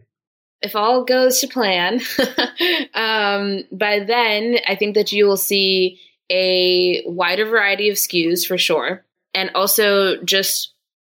If 0.62 0.76
all 0.76 1.04
goes 1.06 1.40
to 1.40 1.48
plan, 1.48 2.02
um, 2.94 3.64
by 3.72 4.00
then 4.00 4.58
I 4.68 4.76
think 4.76 4.96
that 4.96 5.12
you 5.12 5.26
will 5.26 5.38
see 5.38 6.00
a 6.30 7.02
wider 7.06 7.46
variety 7.46 7.90
of 7.90 7.96
SKUs 7.96 8.46
for 8.46 8.58
sure, 8.58 9.06
and 9.34 9.52
also 9.56 10.22
just 10.24 10.74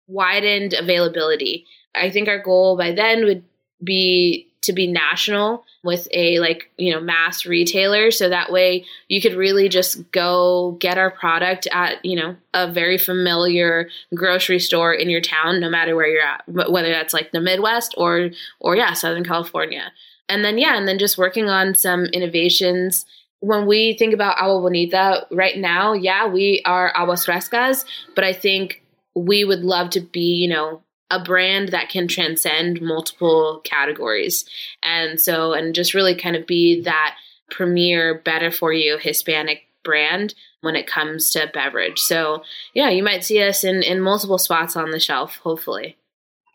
widened 0.07 0.73
availability. 0.73 1.65
I 1.95 2.09
think 2.11 2.27
our 2.27 2.39
goal 2.39 2.77
by 2.77 2.91
then 2.91 3.25
would 3.25 3.43
be 3.83 4.50
to 4.61 4.73
be 4.73 4.87
national 4.87 5.65
with 5.83 6.07
a 6.11 6.39
like 6.39 6.71
you 6.77 6.93
know 6.93 6.99
mass 6.99 7.45
retailer. 7.45 8.11
So 8.11 8.29
that 8.29 8.51
way 8.51 8.85
you 9.07 9.21
could 9.21 9.33
really 9.33 9.69
just 9.69 10.11
go 10.11 10.77
get 10.79 10.97
our 10.97 11.11
product 11.11 11.67
at 11.71 12.03
you 12.05 12.15
know 12.15 12.35
a 12.53 12.71
very 12.71 12.97
familiar 12.97 13.89
grocery 14.15 14.59
store 14.59 14.93
in 14.93 15.09
your 15.09 15.21
town 15.21 15.59
no 15.59 15.69
matter 15.69 15.95
where 15.95 16.07
you're 16.07 16.21
at 16.21 16.43
whether 16.47 16.89
that's 16.89 17.13
like 17.13 17.31
the 17.31 17.41
midwest 17.41 17.93
or 17.97 18.29
or 18.59 18.75
yeah 18.75 18.93
southern 18.93 19.23
california. 19.23 19.91
And 20.29 20.45
then 20.45 20.57
yeah 20.57 20.77
and 20.77 20.87
then 20.87 20.99
just 20.99 21.17
working 21.17 21.49
on 21.49 21.75
some 21.75 22.05
innovations. 22.05 23.05
When 23.39 23.65
we 23.65 23.97
think 23.97 24.13
about 24.13 24.37
agua 24.37 24.61
bonita 24.61 25.25
right 25.31 25.57
now, 25.57 25.93
yeah, 25.93 26.27
we 26.27 26.61
are 26.63 26.93
aguas 26.95 27.25
frescas, 27.25 27.85
but 28.13 28.23
I 28.23 28.33
think 28.33 28.83
we 29.15 29.43
would 29.43 29.61
love 29.61 29.89
to 29.91 29.99
be, 29.99 30.35
you 30.35 30.47
know, 30.47 30.83
a 31.11 31.23
brand 31.23 31.69
that 31.69 31.89
can 31.89 32.07
transcend 32.07 32.81
multiple 32.81 33.61
categories. 33.63 34.45
And 34.81 35.19
so, 35.19 35.53
and 35.53 35.75
just 35.75 35.93
really 35.93 36.15
kind 36.15 36.35
of 36.35 36.47
be 36.47 36.81
that 36.81 37.15
premier, 37.51 38.21
better 38.23 38.49
for 38.49 38.73
you 38.73 38.97
Hispanic 38.97 39.63
brand 39.83 40.33
when 40.61 40.75
it 40.75 40.87
comes 40.87 41.31
to 41.31 41.49
beverage. 41.53 41.99
So, 41.99 42.43
yeah, 42.73 42.89
you 42.89 43.03
might 43.03 43.23
see 43.23 43.41
us 43.43 43.63
in, 43.63 43.83
in 43.83 43.99
multiple 43.99 44.37
spots 44.37 44.75
on 44.75 44.91
the 44.91 44.99
shelf, 44.99 45.35
hopefully. 45.37 45.97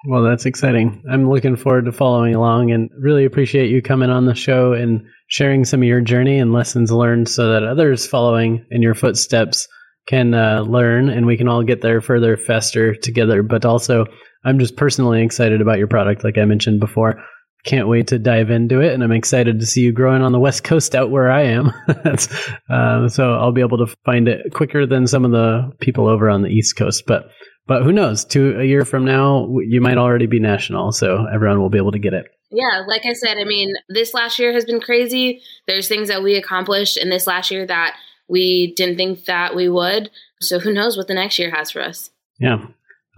Well, 0.08 0.22
that's 0.22 0.46
exciting. 0.46 1.02
I'm 1.10 1.28
looking 1.28 1.56
forward 1.56 1.86
to 1.86 1.92
following 1.92 2.34
along 2.34 2.70
and 2.70 2.90
really 2.98 3.24
appreciate 3.24 3.70
you 3.70 3.82
coming 3.82 4.10
on 4.10 4.26
the 4.26 4.34
show 4.34 4.72
and 4.72 5.04
sharing 5.28 5.64
some 5.64 5.82
of 5.82 5.88
your 5.88 6.00
journey 6.00 6.38
and 6.38 6.52
lessons 6.52 6.92
learned 6.92 7.28
so 7.28 7.52
that 7.52 7.64
others 7.64 8.06
following 8.06 8.64
in 8.70 8.82
your 8.82 8.94
footsteps 8.94 9.66
can 10.06 10.34
uh, 10.34 10.60
learn 10.60 11.08
and 11.08 11.26
we 11.26 11.36
can 11.36 11.48
all 11.48 11.64
get 11.64 11.80
there 11.80 12.00
further, 12.00 12.36
faster 12.36 12.94
together. 12.94 13.42
But 13.42 13.64
also, 13.64 14.06
I'm 14.46 14.60
just 14.60 14.76
personally 14.76 15.22
excited 15.22 15.60
about 15.60 15.78
your 15.78 15.88
product, 15.88 16.22
like 16.22 16.38
I 16.38 16.44
mentioned 16.44 16.78
before. 16.78 17.22
Can't 17.64 17.88
wait 17.88 18.06
to 18.08 18.18
dive 18.20 18.48
into 18.48 18.80
it, 18.80 18.94
and 18.94 19.02
I'm 19.02 19.10
excited 19.10 19.58
to 19.58 19.66
see 19.66 19.80
you 19.80 19.90
growing 19.90 20.22
on 20.22 20.30
the 20.30 20.38
West 20.38 20.62
Coast 20.62 20.94
out 20.94 21.10
where 21.10 21.32
I 21.32 21.42
am. 21.42 21.72
uh, 22.70 23.08
so 23.08 23.34
I'll 23.34 23.50
be 23.50 23.60
able 23.60 23.84
to 23.84 23.92
find 24.04 24.28
it 24.28 24.54
quicker 24.54 24.86
than 24.86 25.08
some 25.08 25.24
of 25.24 25.32
the 25.32 25.72
people 25.80 26.06
over 26.06 26.30
on 26.30 26.42
the 26.42 26.48
East 26.48 26.76
Coast. 26.76 27.04
But 27.08 27.28
but 27.66 27.82
who 27.82 27.90
knows? 27.90 28.24
Two 28.24 28.56
a 28.60 28.64
year 28.64 28.84
from 28.84 29.04
now, 29.04 29.48
you 29.66 29.80
might 29.80 29.98
already 29.98 30.26
be 30.26 30.38
national, 30.38 30.92
so 30.92 31.26
everyone 31.26 31.60
will 31.60 31.70
be 31.70 31.78
able 31.78 31.90
to 31.90 31.98
get 31.98 32.14
it. 32.14 32.26
Yeah, 32.52 32.84
like 32.86 33.04
I 33.04 33.14
said, 33.14 33.38
I 33.38 33.44
mean, 33.44 33.74
this 33.88 34.14
last 34.14 34.38
year 34.38 34.52
has 34.52 34.64
been 34.64 34.80
crazy. 34.80 35.42
There's 35.66 35.88
things 35.88 36.06
that 36.06 36.22
we 36.22 36.36
accomplished 36.36 36.96
in 36.96 37.10
this 37.10 37.26
last 37.26 37.50
year 37.50 37.66
that 37.66 37.96
we 38.28 38.72
didn't 38.76 38.96
think 38.96 39.24
that 39.24 39.56
we 39.56 39.68
would. 39.68 40.10
So 40.40 40.60
who 40.60 40.72
knows 40.72 40.96
what 40.96 41.08
the 41.08 41.14
next 41.14 41.40
year 41.40 41.50
has 41.50 41.72
for 41.72 41.82
us? 41.82 42.10
Yeah. 42.38 42.66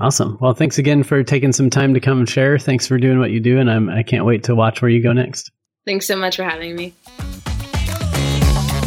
Awesome. 0.00 0.38
Well, 0.40 0.54
thanks 0.54 0.78
again 0.78 1.02
for 1.02 1.24
taking 1.24 1.52
some 1.52 1.70
time 1.70 1.92
to 1.94 2.00
come 2.00 2.18
and 2.18 2.28
share. 2.28 2.56
Thanks 2.58 2.86
for 2.86 2.98
doing 2.98 3.18
what 3.18 3.30
you 3.30 3.40
do, 3.40 3.58
and 3.58 3.68
I'm 3.70 3.88
I 3.88 4.04
can't 4.04 4.24
wait 4.24 4.44
to 4.44 4.54
watch 4.54 4.80
where 4.80 4.90
you 4.90 5.02
go 5.02 5.12
next. 5.12 5.50
Thanks 5.86 6.06
so 6.06 6.16
much 6.16 6.36
for 6.36 6.44
having 6.44 6.76
me. 6.76 6.94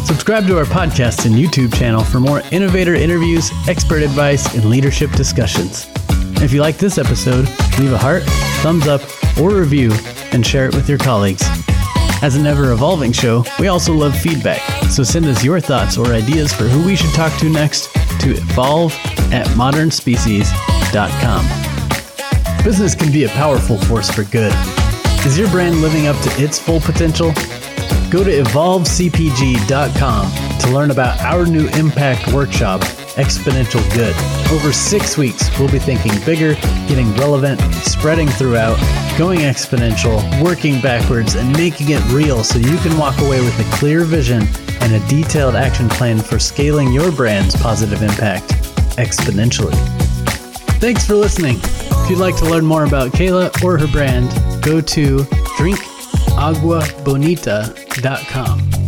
Subscribe 0.06 0.46
to 0.48 0.58
our 0.58 0.66
podcast 0.66 1.26
and 1.26 1.36
YouTube 1.36 1.74
channel 1.74 2.04
for 2.04 2.20
more 2.20 2.42
innovator 2.52 2.94
interviews, 2.94 3.50
expert 3.68 4.04
advice, 4.04 4.54
and 4.56 4.66
leadership 4.66 5.12
discussions. 5.12 5.88
If 6.42 6.54
you 6.54 6.62
like 6.62 6.78
this 6.78 6.98
episode, 6.98 7.48
leave 7.78 7.92
a 7.92 7.98
heart, 7.98 8.24
thumbs 8.62 8.88
up, 8.88 9.02
or 9.40 9.52
review 9.52 9.92
and 10.32 10.46
share 10.46 10.66
it 10.66 10.76
with 10.76 10.88
your 10.88 10.98
colleagues. 10.98 11.44
As 12.24 12.36
an 12.36 12.46
ever 12.46 12.72
evolving 12.72 13.12
show, 13.12 13.44
we 13.60 13.68
also 13.68 13.94
love 13.94 14.16
feedback, 14.18 14.62
so 14.90 15.04
send 15.04 15.26
us 15.26 15.44
your 15.44 15.60
thoughts 15.60 15.98
or 15.98 16.08
ideas 16.08 16.54
for 16.54 16.64
who 16.64 16.86
we 16.86 16.96
should 16.96 17.14
talk 17.14 17.38
to 17.40 17.50
next 17.50 17.92
to 18.22 18.32
evolve 18.32 18.94
at 19.32 19.48
modernspecies.com. 19.56 20.71
Business 22.66 22.96
can 22.96 23.14
be 23.14 23.24
a 23.24 23.30
powerful 23.30 23.78
force 23.78 24.12
for 24.12 24.26
good. 24.26 24.54
Is 25.26 25.38
your 25.38 25.50
brand 25.50 25.82
living 25.82 26.08
up 26.08 26.18
to 26.18 26.30
its 26.42 26.60
full 26.60 26.82
potential? 26.82 27.32
Go 28.10 28.26
to 28.26 28.44
evolvecpg.com 28.44 30.60
to 30.60 30.70
learn 30.70 30.92
about 30.92 31.18
our 31.22 31.46
new 31.46 31.70
impact 31.70 32.34
workshop, 32.34 32.82
Exponential 33.16 33.82
Good. 33.96 34.14
Over 34.52 34.74
six 34.74 35.18
weeks, 35.18 35.50
we'll 35.58 35.72
be 35.72 35.80
thinking 35.80 36.12
bigger, 36.26 36.56
getting 36.90 37.16
relevant, 37.16 37.62
spreading 37.86 38.28
throughout, 38.28 38.78
going 39.18 39.40
exponential, 39.40 40.22
working 40.44 40.82
backwards, 40.82 41.36
and 41.36 41.56
making 41.56 41.92
it 41.92 42.04
real 42.12 42.44
so 42.44 42.60
you 42.60 42.78
can 42.80 42.98
walk 42.98 43.18
away 43.20 43.40
with 43.40 43.58
a 43.60 43.78
clear 43.78 44.04
vision 44.04 44.46
and 44.82 44.94
a 44.94 45.00
detailed 45.08 45.56
action 45.56 45.88
plan 45.88 46.20
for 46.20 46.38
scaling 46.38 46.92
your 46.92 47.14
brand's 47.14 47.56
positive 47.56 48.04
impact 48.04 48.50
exponentially. 48.98 50.01
Thanks 50.82 51.06
for 51.06 51.14
listening. 51.14 51.60
If 51.62 52.10
you'd 52.10 52.18
like 52.18 52.36
to 52.38 52.46
learn 52.46 52.66
more 52.66 52.86
about 52.86 53.12
Kayla 53.12 53.64
or 53.64 53.78
her 53.78 53.86
brand, 53.86 54.32
go 54.64 54.82
to 54.82 55.28
drink 55.56 55.78
aguabonita.com. 56.40 58.81